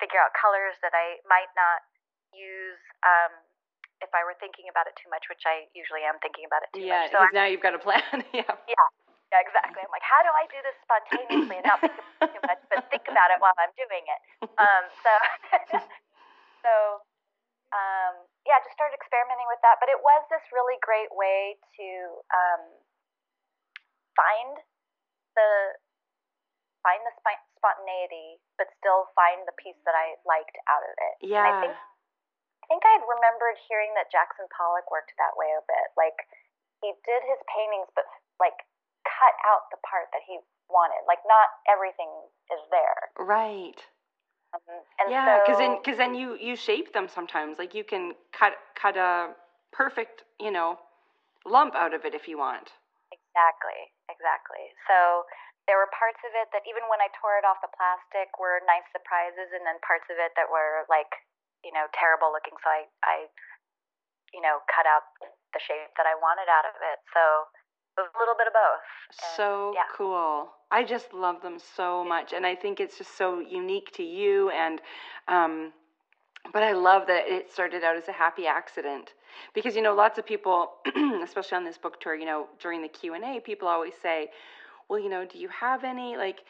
[0.01, 1.85] figure out colors that I might not
[2.33, 3.37] use um,
[4.01, 6.73] if I were thinking about it too much, which I usually am thinking about it
[6.73, 7.13] too Yeah, much.
[7.13, 8.01] So because now you've got a plan.
[8.33, 8.49] yeah.
[8.49, 8.87] yeah,
[9.31, 9.79] yeah, exactly.
[9.83, 12.63] I'm like, how do I do this spontaneously and not think about it too much,
[12.67, 14.21] but think about it while I'm doing it?
[14.59, 15.13] Um, so,
[16.67, 16.73] so,
[17.71, 19.79] um, yeah, just started experimenting with that.
[19.79, 21.89] But it was this really great way to
[22.35, 22.63] um,
[24.19, 24.59] find
[25.39, 25.79] the
[26.83, 31.15] find the spi- spontaneity, but still find the piece that I liked out of it.
[31.23, 31.87] And I think Yeah.
[32.61, 35.87] I think I had remembered hearing that Jackson Pollock worked that way a bit.
[35.99, 36.19] Like
[36.83, 38.07] he did his paintings, but
[38.39, 38.57] like
[39.21, 40.41] cut out the part that he
[40.73, 41.05] wanted.
[41.05, 42.09] Like not everything
[42.49, 43.13] is there.
[43.21, 43.77] Right.
[44.57, 47.61] Um, and yeah, because so, then because then you you shape them sometimes.
[47.61, 49.37] Like you can cut cut a
[49.71, 50.81] perfect you know
[51.45, 52.73] lump out of it if you want.
[53.13, 54.75] exactly, exactly.
[54.91, 55.29] So
[55.71, 58.59] there were parts of it that even when I tore it off the plastic were
[58.67, 61.11] nice surprises, and then parts of it that were like
[61.63, 62.57] you know terrible looking.
[62.59, 63.17] So I I
[64.35, 65.07] you know cut out
[65.55, 66.99] the shape that I wanted out of it.
[67.15, 67.23] So
[67.99, 68.81] a little bit of both.
[69.23, 69.83] And, so yeah.
[69.95, 70.51] cool.
[70.71, 74.51] I just love them so much, and I think it's just so unique to you.
[74.51, 74.81] And
[75.29, 75.73] um,
[76.53, 79.15] but I love that it started out as a happy accident
[79.55, 80.73] because you know lots of people,
[81.25, 84.29] especially on this book tour, you know during the Q and A, people always say,
[84.89, 86.41] "Well, you know, do you have any like?"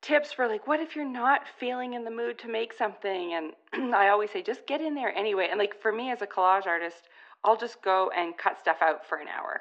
[0.00, 3.52] tips for like what if you're not feeling in the mood to make something and
[3.92, 6.68] i always say just get in there anyway and like for me as a collage
[6.68, 7.08] artist
[7.42, 9.60] i'll just go and cut stuff out for an hour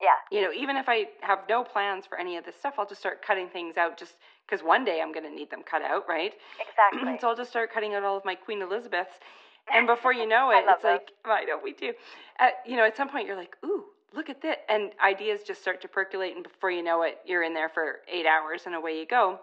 [0.00, 0.10] Yeah.
[0.30, 3.00] you know even if i have no plans for any of this stuff i'll just
[3.00, 4.14] start cutting things out just
[4.46, 6.34] because one day i'm going to need them cut out right?
[6.60, 7.18] Exactly.
[7.20, 9.14] so i'll just start cutting out all of my queen elizabeths.
[9.70, 11.92] And before you know it it's like i know we do
[12.38, 13.84] at, you know at some point you're like ooh
[14.14, 17.42] look at that and ideas just start to percolate and before you know it you're
[17.42, 19.38] in there for eight hours and away you go.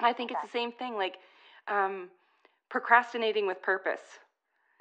[0.00, 1.16] I think it's the same thing like
[1.68, 2.10] um,
[2.68, 4.00] procrastinating with purpose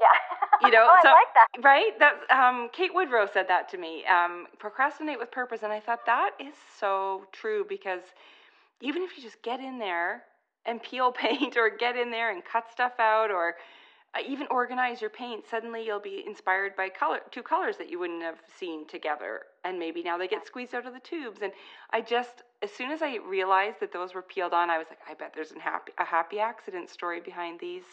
[0.03, 0.67] Yeah.
[0.67, 1.63] You know, oh, so- I like that.
[1.63, 1.91] Right?
[1.99, 4.03] That um, Kate Woodrow said that to me.
[4.05, 8.01] Um, procrastinate with purpose, and I thought that is so true because
[8.81, 10.23] even if you just get in there
[10.65, 13.55] and peel paint, or get in there and cut stuff out, or
[14.15, 17.99] uh, even organize your paint, suddenly you'll be inspired by color, two colors that you
[17.99, 21.39] wouldn't have seen together, and maybe now they get squeezed out of the tubes.
[21.41, 21.51] And
[21.91, 24.99] I just, as soon as I realized that those were peeled on, I was like,
[25.09, 27.83] I bet there's an happy, a happy accident story behind these.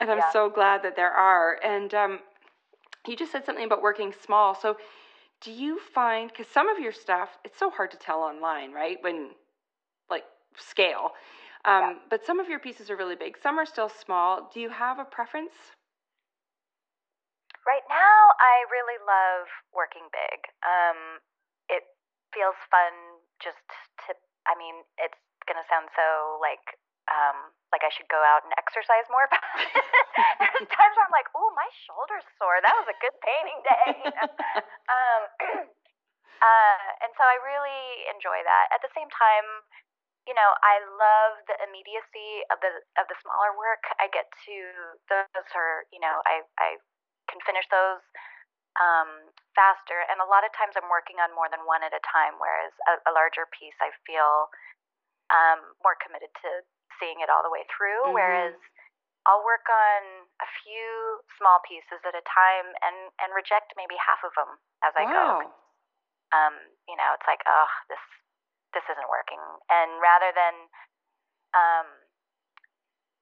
[0.00, 0.30] And I'm Yeah.
[0.32, 1.58] so glad that there are.
[1.64, 2.20] And um,
[3.06, 4.54] you just said something about working small.
[4.54, 4.76] So,
[5.42, 8.96] do you find, because some of your stuff, it's so hard to tell online, right?
[9.02, 9.30] When,
[10.10, 10.24] like,
[10.56, 11.12] scale.
[11.64, 11.94] Um, Yeah.
[12.10, 14.50] But some of your pieces are really big, some are still small.
[14.52, 15.52] Do you have a preference?
[17.66, 20.38] Right now, I really love working big.
[20.62, 21.18] Um,
[21.68, 21.82] it
[22.32, 22.94] feels fun
[23.42, 23.58] just
[24.06, 24.14] to.
[24.46, 25.18] I mean, it's
[25.50, 26.78] gonna sound so like
[27.10, 29.26] um, like I should go out and exercise more.
[29.30, 29.42] But
[30.40, 32.58] there's times where I'm like, "Ooh, my shoulder's sore.
[32.62, 33.88] That was a good painting day."
[34.96, 35.20] um,
[36.46, 38.66] uh, and so I really enjoy that.
[38.74, 39.46] At the same time,
[40.26, 43.86] you know, I love the immediacy of the of the smaller work.
[44.02, 44.56] I get to
[45.06, 46.82] those are, you know, I I
[47.30, 48.02] can finish those
[48.80, 50.04] um, faster.
[50.08, 52.72] And a lot of times I'm working on more than one at a time, whereas
[52.88, 54.50] a, a larger piece I feel
[55.32, 56.50] um, more committed to
[56.98, 58.10] seeing it all the way through.
[58.10, 58.14] Mhm.
[58.14, 58.56] Whereas
[59.26, 64.22] I'll work on a few small pieces at a time and and reject maybe half
[64.24, 65.52] of them as I go
[66.34, 66.54] um,
[66.88, 68.02] you know, it's like, oh, this
[68.74, 69.40] this isn't working.
[69.72, 70.54] And rather than,
[71.56, 71.86] um,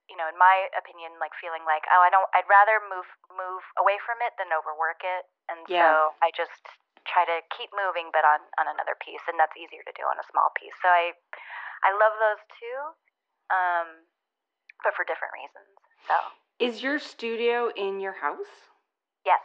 [0.09, 3.62] you know, in my opinion, like feeling like, oh, I don't, I'd rather move move
[3.81, 5.29] away from it than overwork it.
[5.53, 5.85] And Yeah.
[5.85, 6.64] so I just
[7.05, 10.16] try to keep moving, but on on another piece, and that's easier to do on
[10.20, 10.77] a small piece.
[10.81, 11.12] So I
[11.85, 12.79] I love those too,
[13.51, 14.05] um,
[14.82, 15.70] but for different reasons.
[16.09, 16.16] So
[16.61, 18.70] Is your studio in your house?
[19.24, 19.40] yes.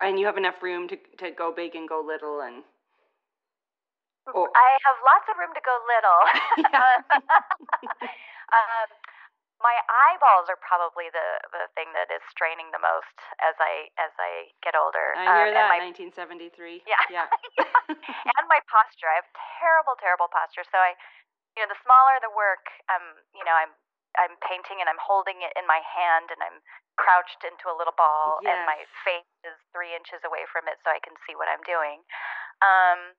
[0.00, 2.62] And you have enough room to, to go big and go little and.
[4.26, 4.48] Oh.
[4.56, 6.20] I have lots of room to go little.
[8.56, 8.88] um,
[9.62, 14.12] my eyeballs are probably the, the thing that is straining the most as I as
[14.20, 15.16] I get older.
[15.16, 16.84] I hear um, that, And, my, 1973.
[16.84, 17.00] Yeah.
[17.08, 17.28] Yeah.
[18.36, 19.08] and my posture.
[19.08, 19.30] I have
[19.60, 20.68] terrible, terrible posture.
[20.68, 20.92] So I,
[21.54, 23.72] you know, the smaller the work, um, you know, I'm
[24.14, 26.62] I'm painting and I'm holding it in my hand and I'm
[26.94, 30.94] crouched into a little ball and my face is three inches away from it so
[30.94, 32.06] I can see what I'm doing.
[32.62, 33.18] Um,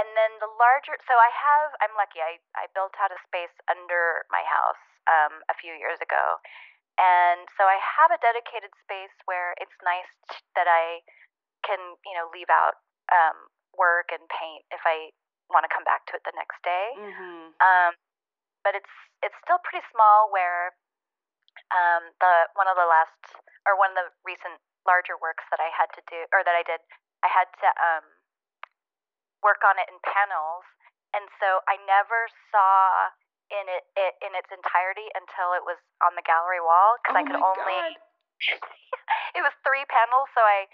[0.00, 3.52] and then the larger, so I have, I'm lucky, I, I built out a space
[3.68, 6.40] under my house um, a few years ago.
[6.96, 11.04] And so I have a dedicated space where it's nice t- that I
[11.64, 12.80] can, you know, leave out
[13.12, 15.12] um, work and paint if I
[15.52, 16.86] want to come back to it the next day.
[16.96, 17.92] hmm Um,
[18.66, 20.28] but it's it's still pretty small.
[20.30, 20.74] Where
[21.72, 23.16] um, the one of the last
[23.66, 26.62] or one of the recent larger works that I had to do or that I
[26.62, 26.78] did,
[27.26, 28.06] I had to um,
[29.42, 30.66] work on it in panels,
[31.14, 33.10] and so I never saw
[33.46, 37.22] in it, it in its entirety until it was on the gallery wall because Oh
[37.22, 37.80] I could only.
[39.36, 40.64] It was three panels, so I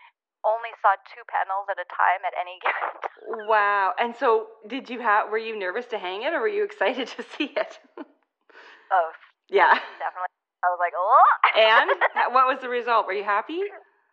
[0.45, 3.47] only saw two panels at a time at any given time.
[3.49, 3.95] Wow.
[3.99, 5.31] And so, did you have?
[5.31, 7.79] Were you nervous to hang it, or were you excited to see it?
[7.97, 9.19] Both,
[9.49, 9.73] yeah.
[9.97, 10.33] definitely.
[10.63, 11.27] I was like, oh.
[11.59, 11.89] And
[12.37, 13.07] what was the result?
[13.07, 13.59] Were you happy?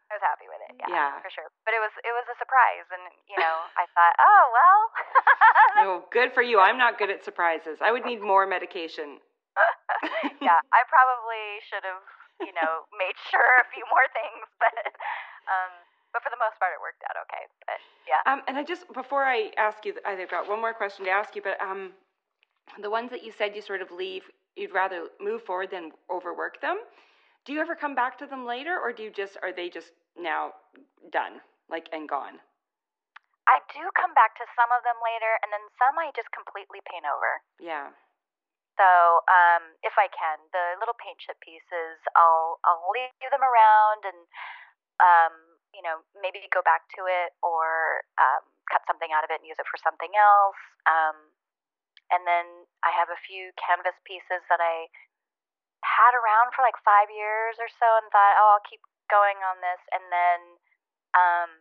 [0.10, 0.74] I was happy with it.
[0.82, 1.12] Yeah, Yeah.
[1.22, 1.46] for sure.
[1.70, 4.82] But it was it was a surprise, and you know, I thought, oh well.
[5.86, 6.58] Oh, good for you.
[6.58, 7.78] I'm not good at surprises.
[7.84, 9.22] I would need more medication.
[10.42, 12.02] yeah, I probably should have,
[12.42, 14.74] you know, made sure a few more things, but
[15.46, 15.72] um,
[16.14, 17.44] but for the most part, it worked out okay.
[17.66, 21.06] But yeah, Um, and I just before I ask you, I've got one more question
[21.06, 21.42] to ask you.
[21.42, 21.94] But um,
[22.82, 24.24] the ones that you said you sort of leave,
[24.56, 26.78] you'd rather move forward than overwork them.
[27.46, 29.94] Do you ever come back to them later, or do you just are they just
[30.18, 30.54] now
[31.12, 32.42] done, like and gone?
[33.50, 36.86] I do come back to some of them later, and then some I just completely
[36.86, 37.42] paint over.
[37.58, 37.90] Yeah.
[38.78, 38.88] So
[39.26, 44.20] um, if I can, the little paint chip pieces, I'll I'll leave them around and
[45.02, 45.34] um,
[45.74, 49.48] you know maybe go back to it or um, cut something out of it and
[49.48, 50.62] use it for something else.
[50.86, 51.34] Um,
[52.10, 54.90] and then I have a few canvas pieces that I
[55.86, 59.62] had around for like five years or so, and thought, oh, I'll keep going on
[59.62, 60.40] this, and then
[61.16, 61.52] um,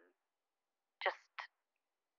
[1.04, 1.20] just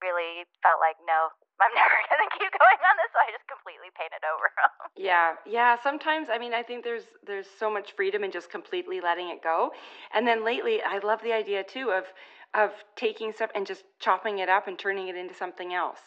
[0.02, 1.34] really felt like no.
[1.62, 4.72] I'm never gonna keep going on this, so I just completely painted over 'em.
[5.00, 5.78] Yeah, yeah.
[5.82, 9.42] Sometimes, I mean, I think there's there's so much freedom in just completely letting it
[9.42, 9.72] go.
[10.14, 12.06] And then lately, I love the idea too of
[12.54, 16.02] of taking stuff and just chopping it up and turning it into something else.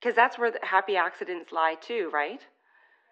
[0.00, 2.40] Because that's where the happy accidents lie too, right?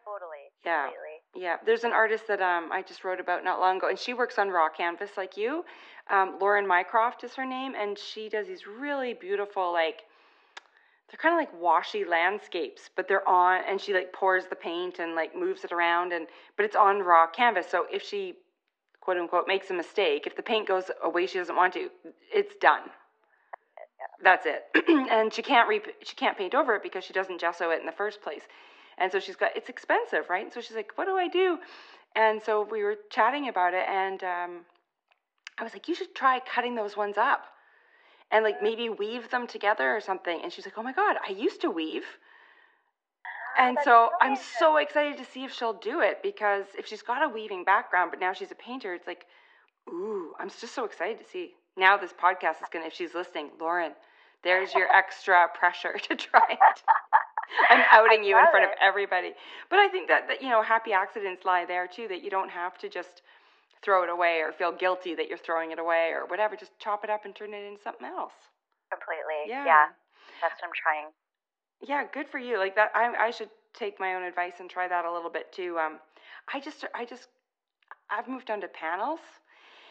[0.05, 0.45] Totally.
[0.65, 0.85] Yeah.
[0.85, 1.15] Completely.
[1.35, 4.15] Yeah, there's an artist that um I just wrote about not long ago, and she
[4.15, 5.65] works on raw canvas like you.
[6.11, 10.03] Um, Lauren Mycroft is her name, and she does these really beautiful like
[11.11, 14.99] they're kind of like washy landscapes, but they're on, and she like pours the paint
[14.99, 17.67] and like moves it around, and but it's on raw canvas.
[17.71, 18.35] So if she
[19.01, 21.89] quote unquote makes a mistake, if the paint goes away she doesn't want to,
[22.33, 22.83] it's done.
[24.23, 24.65] That's it,
[25.11, 27.87] and she can't re- she can't paint over it because she doesn't gesso it in
[27.87, 28.43] the first place.
[28.99, 30.53] And so she's got it's expensive, right?
[30.53, 31.59] So she's like, "What do I do?"
[32.17, 34.61] And so we were chatting about it, and um,
[35.57, 37.45] I was like, "You should try cutting those ones up,
[38.31, 41.33] and like maybe weave them together or something." And she's like, "Oh my god, I
[41.33, 42.07] used to weave."
[43.59, 47.03] Ah, And so I'm so excited to see if she'll do it because if she's
[47.03, 49.27] got a weaving background, but now she's a painter, it's like,
[49.89, 51.55] ooh, I'm just so excited to see.
[51.77, 53.93] Now this podcast is gonna, if she's listening, Lauren,
[54.45, 56.83] there's your extra pressure to try it.
[57.71, 59.33] I'm outing you in front of everybody.
[59.71, 62.51] But I think that, that, you know, happy accidents lie there too, that you don't
[62.51, 63.23] have to just
[63.83, 66.57] throw it away or feel guilty that you're throwing it away or whatever.
[66.57, 68.33] Just chop it up and turn it into something else.
[68.91, 69.49] Completely.
[69.49, 69.65] Yeah.
[69.65, 69.87] yeah.
[70.41, 71.09] That's what I'm trying.
[71.83, 72.59] Yeah, good for you.
[72.59, 75.53] Like that, I I should take my own advice and try that a little bit
[75.53, 75.79] too.
[75.79, 75.99] Um,
[76.53, 77.29] I just I just
[78.11, 79.21] I've moved on to panels,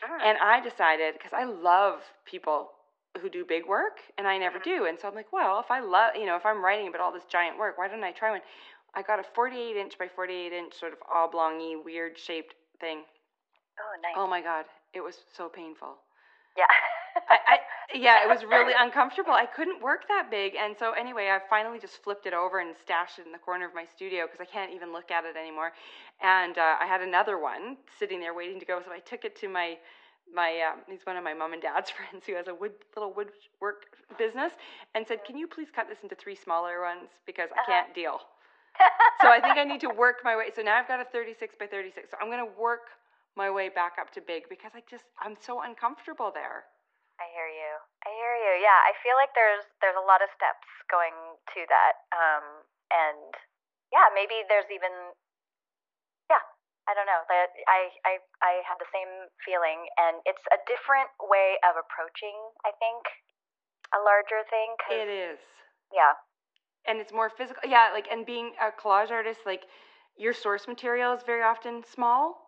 [0.04, 0.22] Mm.
[0.24, 2.70] and I decided because I love people
[3.20, 4.86] who do big work, and I never do.
[4.86, 7.12] And so I'm like, well, if I love, you know, if I'm writing about all
[7.12, 8.42] this giant work, why don't I try one?
[8.94, 13.04] I got a 48 inch by 48 inch sort of oblongy, weird shaped thing.
[13.80, 14.16] Oh, nice.
[14.16, 15.98] Oh my god, it was so painful.
[16.58, 16.66] yeah.
[17.30, 17.58] I, I
[17.94, 19.32] yeah, it was really uncomfortable.
[19.34, 22.76] I couldn't work that big, and so anyway, I finally just flipped it over and
[22.84, 25.36] stashed it in the corner of my studio because I can't even look at it
[25.36, 25.72] anymore.
[26.22, 29.36] And uh, I had another one sitting there waiting to go, so I took it
[29.42, 29.78] to my
[30.34, 33.14] my um, he's one of my mom and dad's friends who has a wood little
[33.14, 33.86] woodwork
[34.18, 34.54] business,
[34.96, 37.84] and said, "Can you please cut this into three smaller ones because I Uh-huh.
[37.84, 38.20] can't deal."
[39.22, 40.52] So I think I need to work my way.
[40.56, 42.12] So now I've got a 36 by 36.
[42.12, 42.88] So I'm gonna work
[43.38, 46.66] my way back up to big because I just I'm so uncomfortable there.
[47.22, 47.72] I hear you.
[48.06, 48.54] I hear you.
[48.62, 51.14] Yeah, I feel like there's there's a lot of steps going
[51.54, 51.96] to that.
[52.14, 52.46] Um,
[52.90, 53.32] and
[53.94, 55.14] yeah, maybe there's even
[56.30, 56.42] yeah,
[56.90, 57.22] I don't know.
[57.70, 58.12] I I
[58.42, 62.36] I had the same feeling, and it's a different way of approaching.
[62.66, 63.06] I think
[63.94, 64.76] a larger thing.
[64.82, 65.40] 'cause- It is.
[65.92, 66.14] Yeah.
[66.86, 67.64] And it's more physical.
[67.68, 69.64] Yeah, like, and being a collage artist, like,
[70.18, 72.47] your source material is very often small.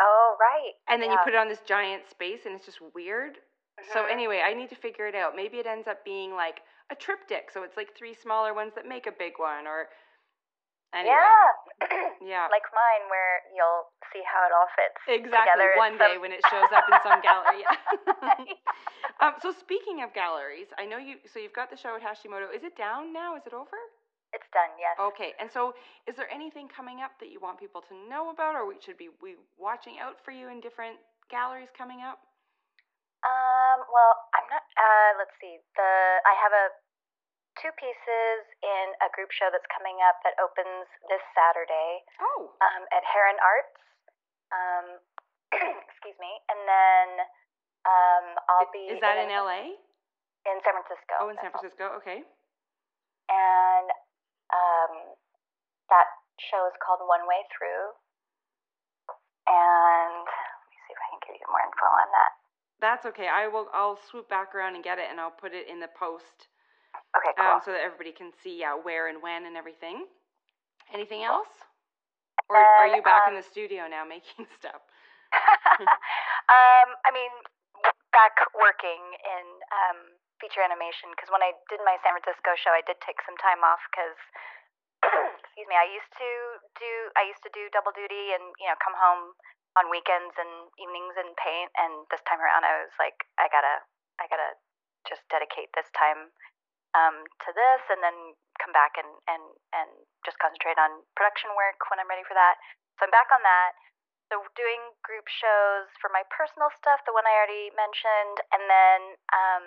[0.00, 0.72] Oh right.
[0.88, 3.38] And then you put it on this giant space, and it's just weird.
[3.92, 4.12] So, Mhm.
[4.12, 5.34] anyway, I need to figure it out.
[5.36, 7.50] Maybe it ends up being like a triptych.
[7.50, 9.66] So it's like three smaller ones that make a big one.
[9.66, 9.88] Or,
[10.92, 11.14] anyway.
[11.14, 11.80] Yeah.
[12.20, 12.46] Yeah.
[12.50, 15.30] like mine, where you'll see how it all fits Exactly.
[15.64, 15.72] together.
[15.78, 17.64] One some- day when it shows up in some gallery.
[18.20, 18.44] Yeah.
[19.20, 21.16] um, so speaking of galleries, I know you.
[21.32, 22.52] So you've got the show at Hashimoto.
[22.54, 23.36] Is it down now?
[23.36, 23.76] Is it over?
[24.32, 24.70] It's done.
[24.78, 24.94] Yes.
[24.98, 25.34] Okay.
[25.42, 25.74] And so,
[26.06, 28.96] is there anything coming up that you want people to know about, or we should
[28.98, 30.98] be we watching out for you in different
[31.30, 32.22] galleries coming up?
[33.26, 34.64] Um, well, I'm not.
[34.78, 35.58] Uh, let's see.
[35.74, 35.90] The
[36.24, 36.66] I have a
[37.58, 42.54] two pieces in a group show that's coming up that opens this Saturday Oh.
[42.62, 43.76] um, at Heron Arts.
[44.54, 44.86] Um,
[45.90, 47.08] excuse me, and then
[47.84, 49.74] um, I'll be Is that in an- LA?
[50.48, 51.14] in San Francisco.
[51.20, 51.50] Oh, in San.
[51.52, 51.84] Francisco.
[52.00, 52.24] Okay.
[53.28, 53.86] And
[54.54, 55.14] um,
[55.90, 57.94] that show is called One Way Through.
[59.50, 62.32] And let me see if I can give you more info on that.
[62.80, 63.28] That's okay.
[63.28, 63.68] I will.
[63.74, 66.48] I'll swoop back around and get it, and I'll put it in the post
[67.16, 67.58] Okay, cool.
[67.58, 70.06] um, so that everybody can see yeah where and when and everything.
[70.94, 71.42] Anything Cool.
[71.44, 71.54] else?
[72.50, 74.82] Or are you back in um, the studio now making stuff?
[75.80, 77.30] um, I mean,
[78.10, 79.98] back working in um,
[80.40, 83.60] feature animation because when I did my San Francisco show, I did take some time
[83.62, 84.18] off because,
[85.44, 86.30] excuse me, I used to
[86.80, 89.36] do I used to do double duty and you know come home
[89.78, 91.70] on weekends and evenings and paint.
[91.78, 93.84] And this time around, I was like, I gotta
[94.18, 94.58] I gotta
[95.06, 96.34] just dedicate this time
[96.96, 99.44] um, to this, and then come back and and
[99.76, 99.90] and
[100.26, 102.58] just concentrate on production work when I'm ready for that.
[102.98, 103.72] So I'm back on that.
[104.30, 109.00] So doing group shows for my personal stuff, the one I already mentioned, and then
[109.34, 109.64] um,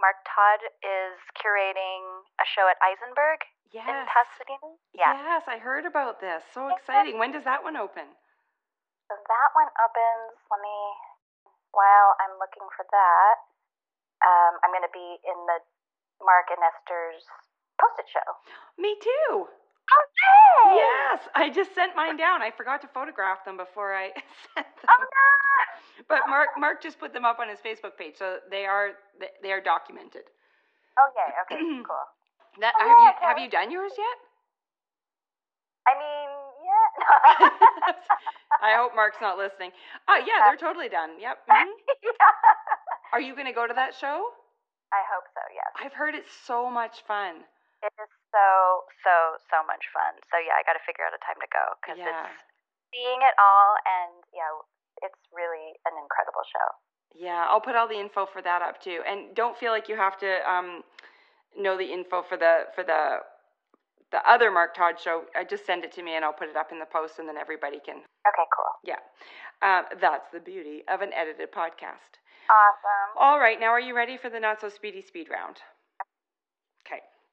[0.00, 2.04] Mark Todd is curating
[2.36, 3.40] a show at Eisenberg
[3.72, 4.08] in Yes.
[4.08, 4.76] Pasadena.
[4.92, 5.12] Yeah.
[5.16, 6.44] Yes, I heard about this.
[6.52, 7.18] So exciting.
[7.18, 8.04] When does that one open?
[9.08, 10.36] So that one opens.
[10.52, 10.78] Let me.
[11.72, 13.36] While I'm looking for that,
[14.24, 15.60] um, I'm going to be in the
[16.24, 17.24] Mark and Esther's
[17.76, 18.24] post-it show.
[18.80, 19.48] Me too.
[19.92, 20.76] Oh, yay!
[20.76, 22.42] Yes, I just sent mine down.
[22.42, 24.10] I forgot to photograph them before I
[24.54, 24.88] sent them.
[24.90, 26.04] Oh no!
[26.08, 28.90] But Mark Mark just put them up on his Facebook page, so they are
[29.42, 30.24] they- are documented.
[30.98, 31.28] Yay!
[31.46, 32.06] Okay, cool.
[32.60, 34.18] That Oh, have you yeah, have you done yours yet?
[35.86, 36.28] I mean,
[36.66, 37.48] yeah,
[38.62, 39.70] I hope Mark's not listening.
[40.08, 41.20] Oh yeah, they're totally done.
[41.20, 41.38] Yep.
[41.50, 41.66] mhm.
[42.02, 42.10] yeah.
[43.12, 44.26] Are you going to go to that show?
[44.92, 45.40] I hope so.
[45.54, 45.70] Yes.
[45.84, 47.44] I've heard it's so much fun.
[47.86, 49.14] It is so so
[49.46, 50.18] so much fun.
[50.26, 52.10] So yeah, I got to figure out a time to go because Yeah.
[52.10, 52.34] it's
[52.90, 54.50] seeing it all, and yeah,
[55.06, 56.68] it's really an incredible show.
[57.14, 59.00] Yeah, I'll put all the info for that up too.
[59.06, 60.82] And don't feel like you have to um,
[61.56, 63.22] know the info for the for the
[64.12, 65.24] the other Mark Todd show.
[65.38, 67.28] I just send it to me and I'll put it up in the post, and
[67.28, 68.02] then everybody can.
[68.26, 68.98] Okay, cool, Yeah,
[69.62, 72.18] um, that's the beauty of an edited podcast.
[72.50, 73.10] awesome.
[73.16, 75.58] All right, now are you ready for the not so speedy speed round?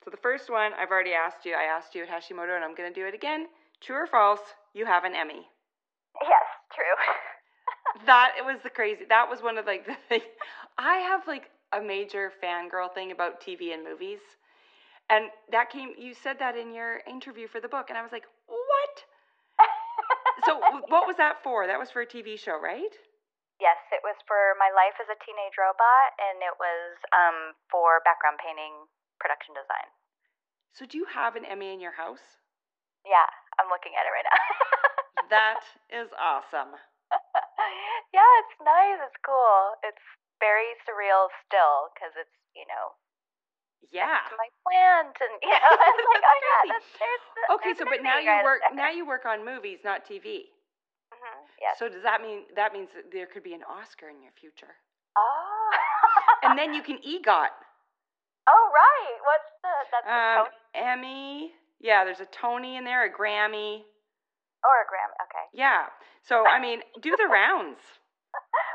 [0.04, 1.54] So the first one I've already asked you.
[1.54, 3.48] I asked you at Hashimoto, and I'm going to do it again.
[3.82, 4.42] True or false?
[4.74, 5.48] You have an Emmy.
[6.22, 8.04] Yes, true.
[8.06, 9.06] that it was the crazy.
[9.08, 10.22] That was one of like the thing.
[10.78, 14.20] I have like a major fangirl thing about TV and movies,
[15.10, 15.92] and that came.
[15.98, 18.96] You said that in your interview for the book, and I was like, what?
[20.46, 21.68] So what was that for?
[21.68, 22.92] That was for a TV show, right?
[23.62, 28.04] yes, it was for my life as a teenage robot, and it was um for
[28.04, 28.76] background painting
[29.24, 29.88] production design.
[30.76, 32.42] So do you have an Emmy in your house?
[33.08, 33.28] Yeah,
[33.62, 34.42] I'm looking at it right now.
[35.32, 36.76] That is awesome.
[38.14, 39.00] yeah, it's nice.
[39.08, 39.74] It's cool.
[39.82, 40.04] It's
[40.44, 42.94] very surreal still because it's you know
[43.90, 44.20] Yeah.
[44.36, 47.86] my plant and you know it's like oh yeah, that's, there's the, Okay, there's so
[47.88, 50.52] but now you work now you work on movies, not TV.
[51.16, 51.80] Mhm, Yes.
[51.80, 54.76] So does that mean that means that there could be an Oscar in your future?
[55.18, 55.72] oh.
[56.44, 57.54] And then you can EGOT.
[58.50, 59.18] Oh right.
[59.24, 61.52] What's the that's the Um, Tony Emmy.
[61.80, 63.84] Yeah, there's a Tony in there, a Grammy.
[64.64, 65.46] or a Grammy, Okay.
[65.54, 65.88] Yeah.
[66.24, 67.80] So I mean, do the rounds.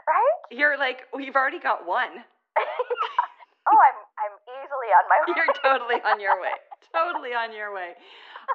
[0.06, 0.38] Right.
[0.58, 2.12] You're like, we've already got one.
[2.58, 5.34] oh, I'm I'm easily on my way.
[5.36, 6.52] You're totally on your way.
[6.94, 7.92] Totally on your way.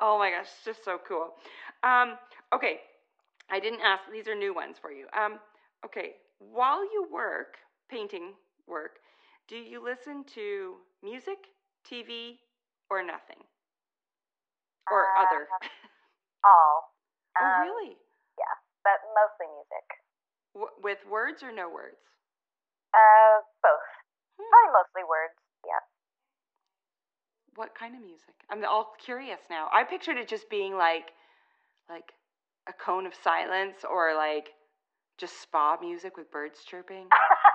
[0.02, 1.34] Oh my gosh, it's just so cool.
[1.84, 2.18] Um,
[2.54, 2.80] okay,
[3.52, 4.04] I didn't ask.
[4.12, 5.06] These are new ones for you.
[5.18, 5.40] Um,
[5.86, 7.58] okay, while you work,
[7.90, 8.34] painting
[8.68, 8.98] work,
[9.48, 11.38] do you listen to music,
[11.84, 12.40] TV,
[12.90, 13.44] or nothing,
[14.90, 15.48] or Uh, other?
[16.46, 16.96] All.
[17.40, 17.98] oh, Um, really?
[18.40, 19.88] Yeah, but mostly music.
[20.56, 22.00] W- with words or no words?
[22.94, 23.90] Uh, both.
[24.40, 24.50] Hmm.
[24.50, 25.34] Probably mostly words.
[25.66, 25.84] Yeah.
[27.56, 28.34] What kind of music?
[28.50, 29.70] I'm all curious now.
[29.72, 31.12] I pictured it just being like,
[31.90, 32.12] like
[32.68, 34.50] a cone of silence, or like
[35.18, 37.08] just spa music with birds chirping.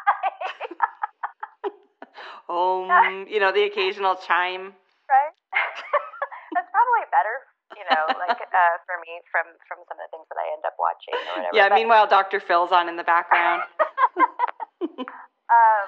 [2.49, 4.73] Um, you know, the occasional chime.
[5.09, 5.35] right?
[6.57, 7.37] That's probably better,
[7.77, 10.65] you know, like uh, for me from from some of the things that I end
[10.65, 11.55] up watching or whatever.
[11.55, 11.69] Yeah.
[11.69, 12.41] But, Meanwhile, Dr.
[12.41, 13.69] Phil's on in the background.
[14.81, 15.87] um,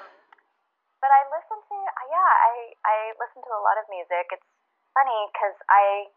[1.01, 1.75] but I listen to
[2.13, 2.53] yeah, I
[2.85, 4.29] I listen to a lot of music.
[4.29, 4.45] It's
[4.93, 6.13] funny because I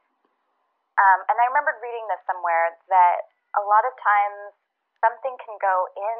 [1.00, 4.54] um, and I remembered reading this somewhere that a lot of times
[5.00, 6.18] something can go in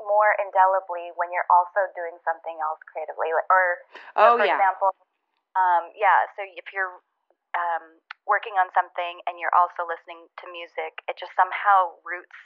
[0.00, 3.64] more indelibly when you're also doing something else creatively, like, or
[4.16, 4.56] Oh so for yeah.
[4.60, 4.90] example,
[5.56, 6.28] um, yeah.
[6.36, 7.00] So if you're
[7.56, 12.36] um, working on something and you're also listening to music, it just somehow roots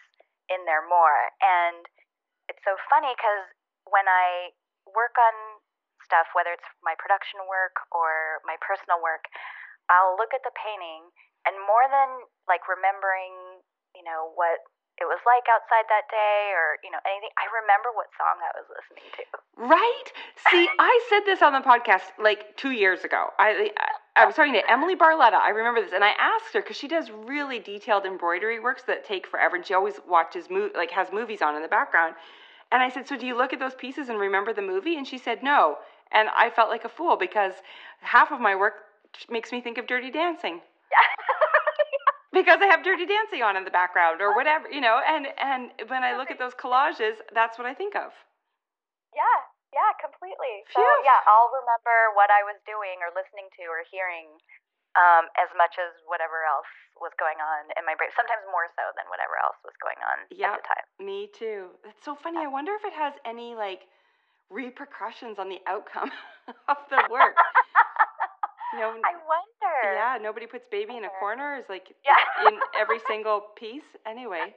[0.51, 1.31] in there more.
[1.43, 1.87] And
[2.47, 3.47] it's so funny because
[3.87, 4.55] when I
[4.87, 5.63] work on
[6.07, 9.27] stuff, whether it's my production work or my personal work,
[9.91, 11.11] I'll look at the painting
[11.47, 13.63] and more than like remembering,
[13.95, 14.63] you know, what
[15.01, 18.53] it was like outside that day or, you know, anything, I remember what song I
[18.53, 19.25] was listening to.
[19.57, 20.09] Right?
[20.53, 23.33] See, I said this on the podcast like two years ago.
[23.39, 25.41] I, I, I was talking to Emily Barletta.
[25.41, 29.05] I remember this, and I asked her because she does really detailed embroidery works that
[29.05, 32.15] take forever, and she always watches mo- like has movies on in the background.
[32.71, 35.09] And I said, "So do you look at those pieces and remember the movie?" And
[35.09, 35.79] she said, "No."
[36.13, 37.55] And I felt like a fool because
[38.01, 38.75] half of my work
[39.31, 40.61] makes me think of Dirty Dancing
[42.33, 45.01] because I have Dirty Dancing on in the background or whatever, you know.
[45.03, 48.13] And and when I look at those collages, that's what I think of.
[49.15, 49.39] Yeah,
[49.75, 50.63] yeah, completely.
[50.71, 51.03] So Phew.
[51.07, 54.31] yeah, I'll remember what I was doing or listening to or hearing
[54.99, 58.11] um, as much as whatever else was going on in my brain.
[58.15, 60.51] Sometimes more so than whatever else was going on Yep.
[60.51, 60.87] at the time.
[61.03, 61.75] Me too.
[61.83, 62.39] That's so funny.
[62.43, 63.87] I wonder if it has any like
[64.51, 66.11] repercussions on the outcome
[66.71, 67.35] of the work.
[68.79, 69.77] Know, I wonder.
[69.99, 72.15] yeah, nobody puts baby in a corner is like Yeah.
[72.47, 73.87] in every single piece.
[74.07, 74.55] Anyway,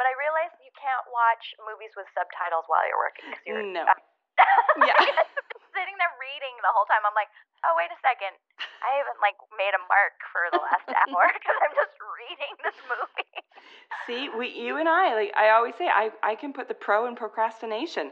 [0.00, 3.30] But I realize you can't watch movies with subtitles while you're working.
[3.30, 3.84] 'cause you're, no.
[4.80, 4.96] yeah.
[4.96, 5.22] Yeah.
[5.76, 7.04] Sitting there reading the whole time.
[7.06, 7.28] I'm like,
[7.68, 8.32] oh wait a second.
[8.82, 12.78] I haven't like made a mark for the last hour because I'm just reading this
[12.88, 13.36] movie.
[14.08, 17.06] See, we, you and I, like I always say, I, I can put the pro
[17.06, 18.10] in procrastination.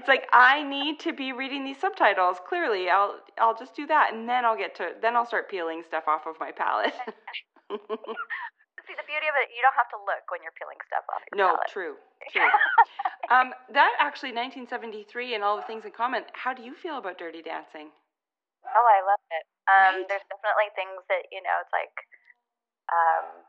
[0.00, 2.40] It's like I need to be reading these subtitles.
[2.48, 5.84] Clearly, I'll I'll just do that, and then I'll get to then I'll start peeling
[5.84, 6.96] stuff off of my palette.
[7.68, 11.20] See, the beauty of it, you don't have to look when you're peeling stuff off
[11.28, 11.68] your no, palette.
[11.68, 12.00] true,
[12.32, 12.48] true.
[13.28, 16.24] um, that actually 1973 and all the things in common.
[16.32, 17.92] How do you feel about Dirty Dancing?
[18.64, 19.44] Oh, I love it.
[19.68, 20.08] Um, Right?
[20.08, 21.56] There's definitely things that you know.
[21.60, 21.92] It's like,
[22.88, 23.44] um,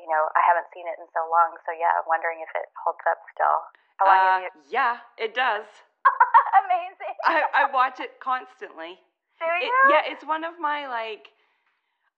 [0.00, 2.72] you know, I haven't seen it in so long, so yeah, I'm wondering if it
[2.80, 3.68] holds up still.
[4.02, 5.66] Long Uh, yeah, it does.
[6.64, 7.14] Amazing.
[7.24, 8.98] I, I watch it constantly.
[9.38, 9.90] Do It, you?
[9.90, 11.28] yeah, it's one of my like.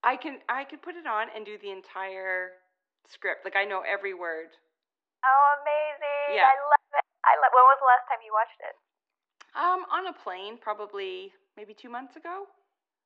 [0.04, 2.62] I can I could put it on and do the entire
[3.10, 3.44] script.
[3.44, 4.54] Like I know every word.
[5.24, 6.38] Oh, amazing.
[6.38, 6.46] Yeah.
[6.46, 7.06] I love it.
[7.26, 7.50] I love.
[7.54, 8.74] When was the last time you watched it?
[9.56, 12.44] Um, on a plane, probably maybe two months ago.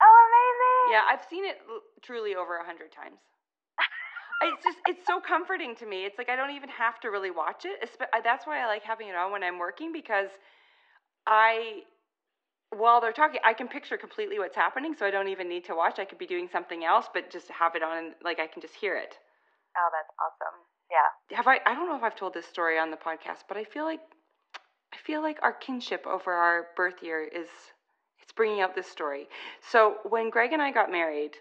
[0.02, 0.92] Oh, amazing.
[0.92, 3.20] Yeah, I've seen it l- truly over a hundred times.
[4.42, 6.04] It's just it's so comforting to me.
[6.04, 7.90] It's like I don't even have to really watch it.
[8.24, 10.28] That's why I like having it on when I'm working because
[11.26, 11.82] I
[12.70, 15.74] while they're talking, I can picture completely what's happening, so I don't even need to
[15.74, 15.98] watch.
[15.98, 18.62] I could be doing something else, but just have it on and like I can
[18.62, 19.18] just hear it.
[19.76, 20.58] Oh, that's awesome.
[20.90, 21.36] Yeah.
[21.36, 23.64] Have I I don't know if I've told this story on the podcast, but I
[23.64, 24.00] feel like
[24.92, 27.48] I feel like our kinship over our birth year is
[28.22, 29.28] it's bringing out this story.
[29.70, 31.32] So when Greg and I got married,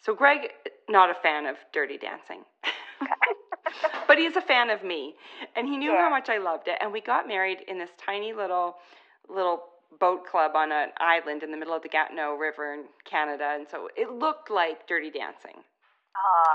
[0.00, 0.50] so Greg
[0.88, 2.44] not a fan of Dirty Dancing.
[4.08, 5.14] but he's a fan of me,
[5.56, 6.02] and he knew Yeah.
[6.04, 6.78] how much I loved it.
[6.80, 8.76] And we got married in this tiny little
[9.28, 9.64] little
[10.00, 13.66] boat club on an island in the middle of the Gatineau River in Canada, and
[13.70, 15.62] so it looked like Dirty Dancing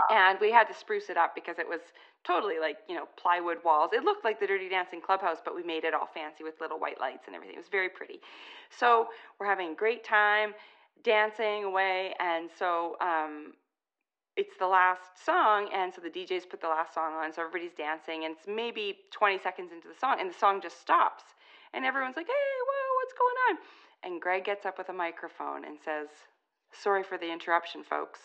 [0.09, 1.79] and we had to spruce it up because it was
[2.25, 5.63] totally like you know plywood walls it looked like the dirty dancing clubhouse but we
[5.63, 8.19] made it all fancy with little white lights and everything it was very pretty
[8.69, 9.07] so
[9.39, 10.53] we're having a great time
[11.03, 13.53] dancing away and so um
[14.35, 17.75] it's the last song and so the djs put the last song on so everybody's
[17.77, 21.23] dancing and it's maybe 20 seconds into the song and the song just stops
[21.73, 25.65] and everyone's like hey whoa what's going on and greg gets up with a microphone
[25.65, 26.07] and says
[26.71, 28.19] sorry for the interruption folks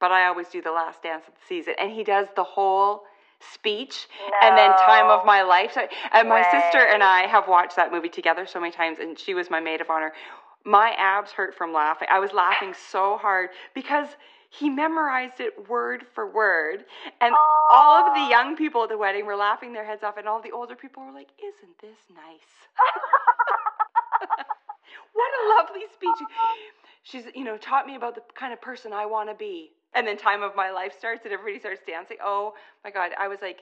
[0.00, 1.74] but I always do the last dance of the season.
[1.78, 3.04] And he does the whole
[3.52, 4.06] speech
[4.42, 5.78] and then time of my life.
[6.12, 9.32] And my sister and I have watched that movie together so many times, and she
[9.34, 10.12] was my maid of honor.
[10.64, 12.08] My abs hurt from laughing.
[12.10, 14.08] I was laughing so hard because
[14.48, 16.84] he memorized it word for word.
[17.20, 17.34] And
[17.70, 20.40] all of the young people at the wedding were laughing their heads off, and all
[20.40, 22.50] the older people were like, Isn't this nice?
[25.12, 26.28] what a lovely speech.
[27.02, 29.70] She's, you know, taught me about the kind of person I want to be.
[29.94, 32.16] And then time of my life starts and everybody starts dancing.
[32.22, 33.12] Oh my God.
[33.18, 33.60] I was like,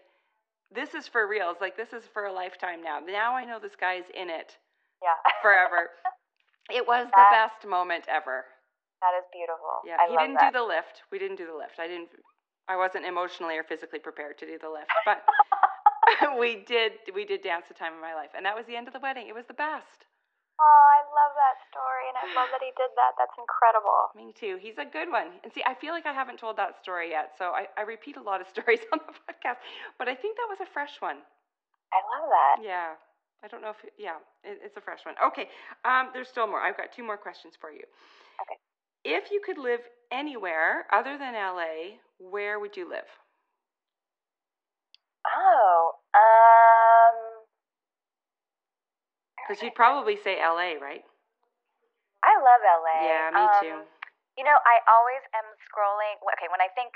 [0.74, 1.50] this is for real.
[1.50, 3.00] It's like, this is for a lifetime now.
[3.00, 4.56] Now I know this guy's in it
[5.02, 5.18] yeah.
[5.42, 5.90] forever.
[6.70, 8.44] It was the best moment ever.
[9.00, 9.82] That is beautiful.
[9.82, 9.98] Yeah.
[9.98, 10.54] I he didn't that.
[10.54, 11.02] do the lift.
[11.10, 11.82] We didn't do the lift.
[11.82, 12.10] I didn't,
[12.68, 15.26] I wasn't emotionally or physically prepared to do the lift, but
[16.38, 18.30] we did, we did dance the time of my life.
[18.36, 19.26] And that was the end of the wedding.
[19.26, 20.06] It was the best.
[20.62, 23.18] Oh, I love that story, and I love that he did that.
[23.18, 24.14] That's incredible.
[24.14, 24.62] Me too.
[24.62, 25.42] He's a good one.
[25.42, 28.14] And see, I feel like I haven't told that story yet, so I, I repeat
[28.14, 29.58] a lot of stories on the podcast,
[29.98, 31.18] but I think that was a fresh one.
[31.90, 32.56] I love that.
[32.62, 32.94] Yeah.
[33.44, 35.14] I don't know if, yeah, it, it's a fresh one.
[35.26, 35.48] Okay.
[35.84, 36.60] Um, there's still more.
[36.60, 37.82] I've got two more questions for you.
[38.40, 38.58] Okay.
[39.04, 39.80] If you could live
[40.12, 43.08] anywhere other than LA, where would you live?
[45.26, 47.16] Oh, um.
[49.42, 51.02] Because you'd probably say LA, right?
[52.22, 52.98] I love LA.
[53.02, 53.76] Yeah, me Um, too.
[54.38, 56.14] You know, I always am scrolling.
[56.38, 56.94] Okay, when I think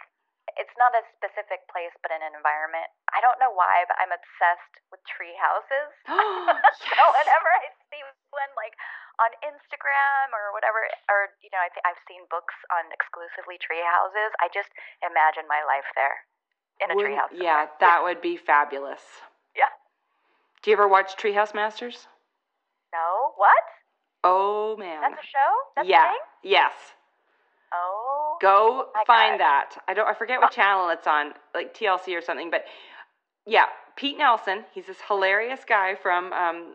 [0.57, 2.89] it's not a specific place, but an environment.
[3.13, 5.93] I don't know why, but I'm obsessed with tree houses.
[6.89, 8.03] so whenever I see
[8.33, 8.73] one, like
[9.21, 13.85] on Instagram or whatever, or you know, I think I've seen books on exclusively tree
[13.85, 14.33] houses.
[14.41, 14.73] I just
[15.05, 16.25] imagine my life there
[16.81, 17.33] in a tree house.
[17.33, 19.05] Yeah, that would be fabulous.
[19.57, 19.73] Yeah.
[20.61, 22.09] Do you ever watch Treehouse Masters?
[22.93, 23.65] No, what?
[24.23, 25.01] Oh man.
[25.01, 25.53] That's a show.
[25.77, 26.05] That's yeah.
[26.05, 26.21] a thing.
[26.45, 26.73] Yes.
[27.73, 28.06] Oh.
[28.41, 29.77] Go my find that.
[29.89, 32.65] I don't I forget what channel it's on, like TLC or something, but
[33.47, 36.75] yeah, Pete Nelson, he's this hilarious guy from um,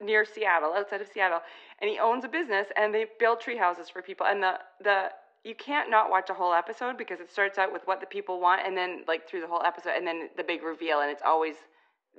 [0.00, 1.40] near Seattle, outside of Seattle,
[1.80, 5.08] and he owns a business and they build tree houses for people and the the
[5.44, 8.40] you can't not watch a whole episode because it starts out with what the people
[8.40, 11.22] want and then like through the whole episode and then the big reveal and it's
[11.24, 11.54] always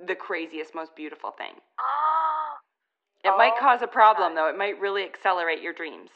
[0.06, 1.52] the craziest most beautiful thing.
[1.78, 2.56] Oh.
[3.22, 4.48] It might Oh cause a problem though.
[4.48, 6.10] It might really accelerate your dreams.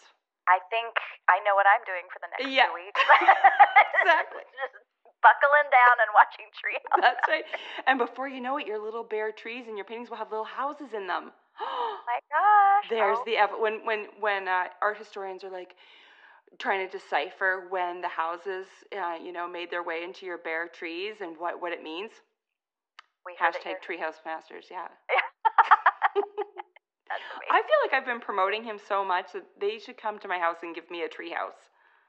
[0.49, 0.93] I think
[1.29, 2.69] I know what I'm doing for the next Yeah.
[2.69, 3.01] two weeks.
[4.05, 4.45] Exactly.
[4.61, 4.77] Just
[5.25, 7.01] buckling down and watching Treehouse.
[7.01, 7.45] That's right.
[7.87, 10.45] And before you know it, your little bare trees and your paintings will have little
[10.45, 11.33] houses in them.
[11.61, 12.91] Oh my gosh.
[12.91, 13.25] There's oh.
[13.25, 15.75] the ev- when when when uh, art historians are like
[16.59, 20.69] trying to decipher when the houses, uh, you know, made their way into your bare
[20.69, 22.11] trees and what what it means.
[23.25, 23.77] we Hashtag.
[23.87, 24.67] Treehouse Masters.
[24.71, 24.89] Yeah.
[27.55, 30.39] I feel like I've been promoting him so much that they should come to my
[30.43, 31.55] house and give me a tree house.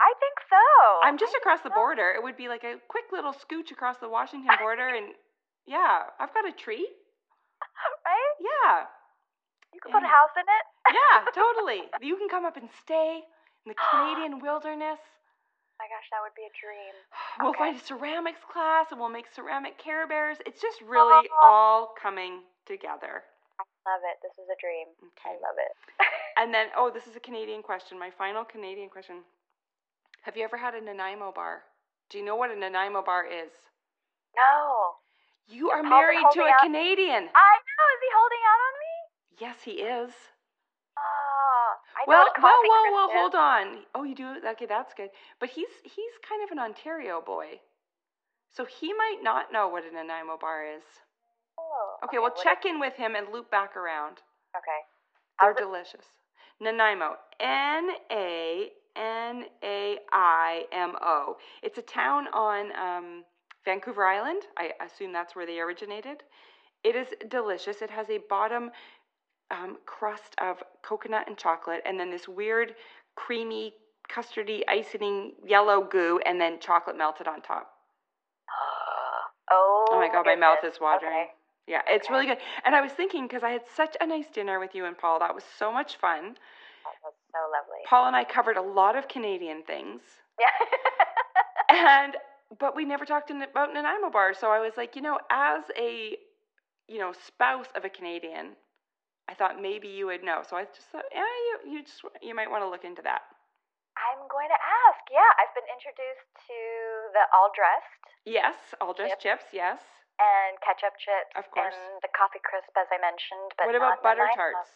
[0.02, 0.66] I think so.
[1.06, 1.76] I'm just I across the so.
[1.78, 2.12] border.
[2.18, 5.14] It would be like a quick little scooch across the Washington border, and
[5.68, 6.88] yeah, I've got a tree.
[8.06, 8.36] Right?
[8.42, 8.86] Yeah,
[9.74, 10.66] You could put a house in it.
[10.98, 11.82] yeah, totally.
[12.02, 13.22] You can come up and stay
[13.66, 15.00] in the Canadian wilderness.
[15.80, 16.96] my gosh, that would be a dream.
[17.40, 17.60] We'll Okay.
[17.60, 20.38] find a ceramics class, and we'll make ceramic Care Bears.
[20.46, 23.24] It's just really all coming together.
[23.86, 24.18] Love it.
[24.22, 24.88] This is a dream.
[25.26, 25.38] I Okay.
[25.42, 25.74] love it.
[26.38, 28.00] And then, oh, this is a Canadian question.
[28.00, 29.24] My final Canadian question.
[30.24, 31.64] Have you ever had a Nanaimo bar?
[32.10, 33.52] Do you know what a Nanaimo bar is?
[34.36, 34.96] no.
[35.48, 36.62] You are Paul married to a out?
[36.62, 37.30] Canadian.
[37.36, 37.86] I know.
[37.96, 38.96] Is he holding out on me?
[39.40, 40.12] Yes, he is.
[40.98, 43.86] Oh, I know Well, a well, well, well, hold on.
[43.96, 44.36] Oh, you do?
[44.54, 45.10] Okay, that's good.
[45.40, 47.60] But he's he's kind of an Ontario boy.
[48.52, 50.84] So he might not know what a Nanaimo bar is.
[51.76, 54.18] Oh, Okay, well, is- check in with him and loop back around.
[54.56, 54.82] Okay.
[55.42, 56.06] They're delicious.
[56.62, 57.16] Nanaimo.
[57.40, 61.36] N A N A I M O.
[61.62, 63.24] It's a town on um,
[63.66, 64.44] Vancouver Island.
[64.58, 66.24] I assume that's where they originated.
[66.86, 67.82] It is delicious.
[67.82, 68.72] It has a bottom
[69.52, 72.76] um, crust of coconut and chocolate, and then this weird,
[73.16, 73.74] creamy,
[74.10, 77.68] custardy, icing yellow goo, and then chocolate melted on top.
[79.52, 79.86] oh.
[79.92, 81.12] Oh my god, my mouth is watering.
[81.14, 81.28] Okay.
[81.68, 82.14] Yeah, it's Okay.
[82.14, 82.38] really good.
[82.64, 85.20] And I was thinking, because I had such a nice dinner with you and Paul,
[85.20, 86.36] that was so much fun.
[86.86, 87.82] That was so lovely.
[87.88, 90.02] Paul and I covered a lot of Canadian things,
[90.40, 90.54] Yeah.
[91.70, 92.16] and
[92.60, 94.38] but we never talked in, about Nanaimo bars.
[94.38, 96.18] So I was like, you know, as a
[96.88, 98.56] you know spouse of a Canadian,
[99.28, 100.44] I thought maybe you would know.
[100.48, 101.22] So I just thought, yeah,
[101.66, 103.22] you you just you might want to look into that.
[103.98, 105.02] I'm going to ask.
[105.10, 106.58] Yeah, I've been introduced to
[107.14, 109.46] the all dressed Yes, all dressed chips.
[109.54, 109.80] Yes.
[110.22, 111.32] And ketchup chips.
[111.36, 111.76] Of course.
[111.76, 113.52] And the coffee crisp, as I mentioned.
[113.60, 114.70] But what about butter tarts?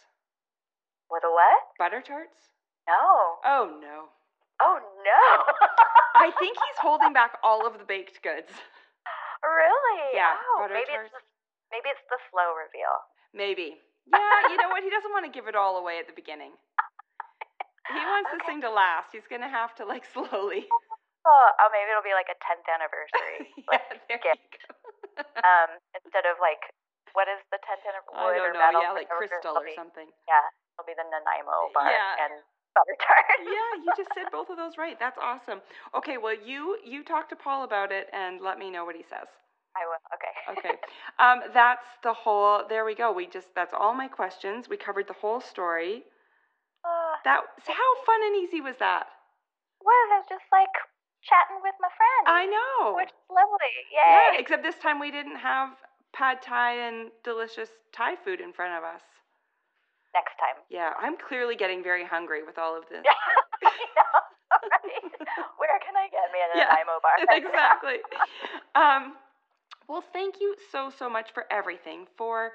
[1.10, 1.61] With a what?
[1.80, 2.53] Butter tarts?
[2.88, 3.40] No.
[3.45, 4.10] Oh no.
[4.61, 5.24] Oh no.
[6.20, 8.52] I think he's holding back all of the baked goods.
[9.41, 10.02] really.
[10.14, 11.10] Yeah, Oh, butter maybe tarts.
[11.10, 11.22] it's the,
[11.72, 12.94] maybe it's the slow reveal.
[13.34, 13.78] Maybe.
[14.10, 14.82] Yeah, you know what?
[14.82, 16.49] He doesn't want to give it all away at the beginning.
[17.94, 19.14] He wants this thing to last.
[19.14, 20.66] He's gonna have to like slowly.
[20.66, 23.53] Oh, oh, maybe it'll be like a 10th anniversary.
[23.70, 24.41] yeah, there gift.
[24.49, 24.78] you go.
[25.43, 26.61] Um, instead of like,
[27.17, 28.15] what is the 10th anniversary?
[28.15, 28.59] I Wood don't or know.
[28.59, 30.07] metal Yeah, like crystal or be- something.
[30.29, 30.45] Yeah,
[30.77, 32.23] it'll be the Nanaimo bar Yeah.
[32.27, 32.33] and
[32.77, 33.25] butter tart.
[33.43, 34.99] yeah, you just said both of those right.
[34.99, 35.61] That's awesome.
[35.97, 39.03] Okay, well you you talk to Paul about it and let me know what he
[39.03, 39.27] says.
[39.77, 40.01] I will.
[40.17, 40.35] Okay.
[40.57, 40.75] Okay.
[41.19, 42.63] Um, that's the whole.
[42.67, 43.11] There we go.
[43.13, 44.67] We just that's all my questions.
[44.69, 46.03] We covered the whole story.
[46.85, 49.07] Uh, That how fun and easy was that?
[49.81, 50.73] was it was just like
[51.23, 52.25] chatting with my friends?
[52.27, 52.95] I know.
[52.95, 53.75] Which is lovely.
[53.91, 55.75] Yeah, except this time we didn't have
[56.13, 59.01] pad thai and delicious Thai food in front of us.
[60.13, 60.61] Next time.
[60.69, 63.03] Yeah, I'm clearly getting very hungry with all of this.
[63.05, 63.11] Yeah.
[63.69, 64.15] I know.
[64.71, 65.03] Right.
[65.57, 67.17] Where can I get me a Yeah, Nanaimo bar?
[67.37, 67.97] exactly.
[68.75, 69.15] Um,
[69.87, 72.53] well, thank you so, so much for everything, for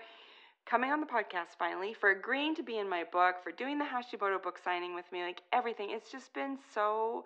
[0.66, 3.84] coming on the podcast finally, for agreeing to be in my book, for doing the
[3.84, 5.90] Hashimoto book signing with me, like everything.
[5.90, 7.24] It's just been so,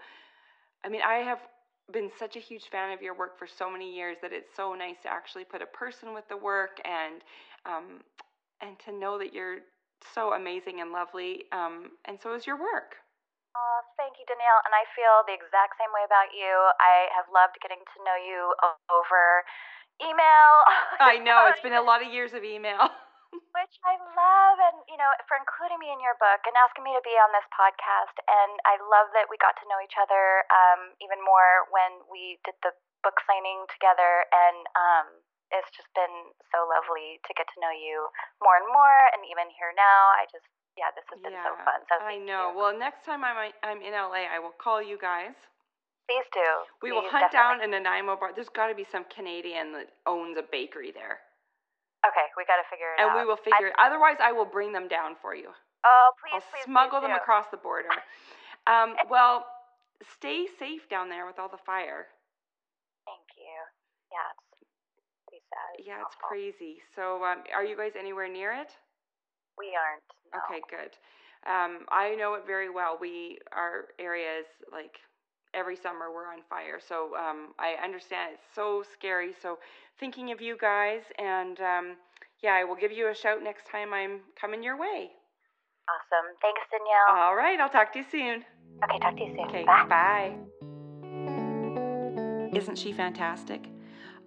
[0.84, 1.40] I mean, I have
[1.92, 4.74] been such a huge fan of your work for so many years that it's so
[4.74, 7.22] nice to actually put a person with the work and,
[7.64, 8.04] um,
[8.60, 9.64] and to know that you're
[10.14, 11.44] so amazing and lovely.
[11.52, 12.96] Um, and so is your work.
[13.56, 14.62] Oh, thank you, Danielle.
[14.68, 16.52] And I feel the exact same way about you.
[16.78, 18.54] I have loved getting to know you
[18.92, 19.42] over
[19.98, 20.52] email.
[21.00, 22.90] I know, it's been a lot of years of email.
[23.56, 26.92] which I love, and you know, for including me in your book and asking me
[26.96, 28.16] to be on this podcast.
[28.24, 32.40] And I love that we got to know each other um, even more when we
[32.48, 32.72] did the
[33.04, 34.24] book signing together.
[34.32, 35.06] And um,
[35.54, 38.08] it's just been so lovely to get to know you
[38.40, 38.98] more and more.
[39.16, 40.48] And even here now, I just
[40.78, 41.82] yeah, this has been so fun.
[41.90, 42.54] So I know.
[42.54, 42.56] you.
[42.56, 45.34] Well, next time I'm I'm in LA, I will call you guys.
[46.08, 46.48] please do.
[46.80, 47.76] We will Please, hunt down definitely.
[47.76, 48.30] a Nanaimo bar.
[48.32, 51.18] There's got to be some Canadian that owns a bakery there,
[52.06, 53.16] Okay, we got to figure it and out.
[53.16, 53.70] And we will figure.
[53.70, 53.90] it out.
[53.90, 55.50] Otherwise, I will bring them down for you.
[55.50, 57.22] Oh, please, I'll please, smuggle please them do.
[57.22, 57.90] across the border.
[58.68, 59.46] Um, well,
[60.20, 62.04] stay safe down there with all the fire.
[63.08, 63.56] Thank you.
[64.12, 65.72] Yeah, it's pretty sad.
[65.80, 66.28] Yeah, it's awful.
[66.28, 66.84] crazy.
[66.92, 68.68] So, um, are you guys anywhere near it?
[69.56, 70.04] We aren't.
[70.36, 70.44] No.
[70.44, 70.92] Okay, good.
[71.48, 72.98] Um, I know it very well.
[73.00, 75.00] We our area is like
[75.54, 79.32] every summer we're on fire, so um, I understand it's so scary.
[79.40, 79.58] So
[79.98, 81.96] thinking of you guys, and um,
[82.42, 85.10] yeah, I will give you a shout next time I'm coming your way.
[85.88, 86.36] Awesome.
[86.42, 87.24] Thanks, Danielle.
[87.24, 88.44] All right, I'll talk to you soon.
[88.84, 89.48] okay, talk to you soon.
[89.48, 89.86] Okay, Bye.
[89.88, 90.36] bye.
[92.58, 93.68] Isn't she fantastic?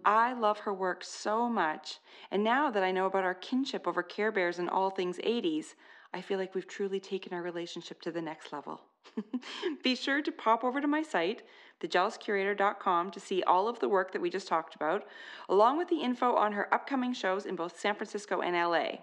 [0.03, 1.99] I love her work so much,
[2.31, 5.75] and now that I know about our kinship over Care Bears and all things 80s,
[6.13, 8.81] I feel like we've truly taken our relationship to the next level.
[9.83, 11.43] Be sure to pop over to my site,
[11.81, 15.05] thejealouscurator.com, to see all of the work that we just talked about,
[15.49, 18.99] along with the info on her upcoming shows in both San Francisco and LA.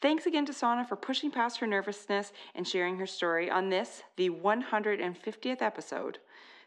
[0.00, 4.02] Thanks again to Seonna for pushing past her nervousness and sharing her story on this,
[4.16, 6.18] the 150th episode.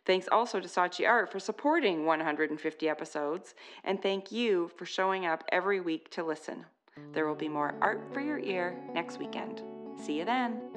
[0.05, 5.43] Thanks also to Saatchi Art for supporting 150 episodes, and thank you for showing up
[5.51, 6.65] every week to listen.
[7.11, 9.63] There will be more art for your ear next weekend.
[9.97, 10.74] See you then.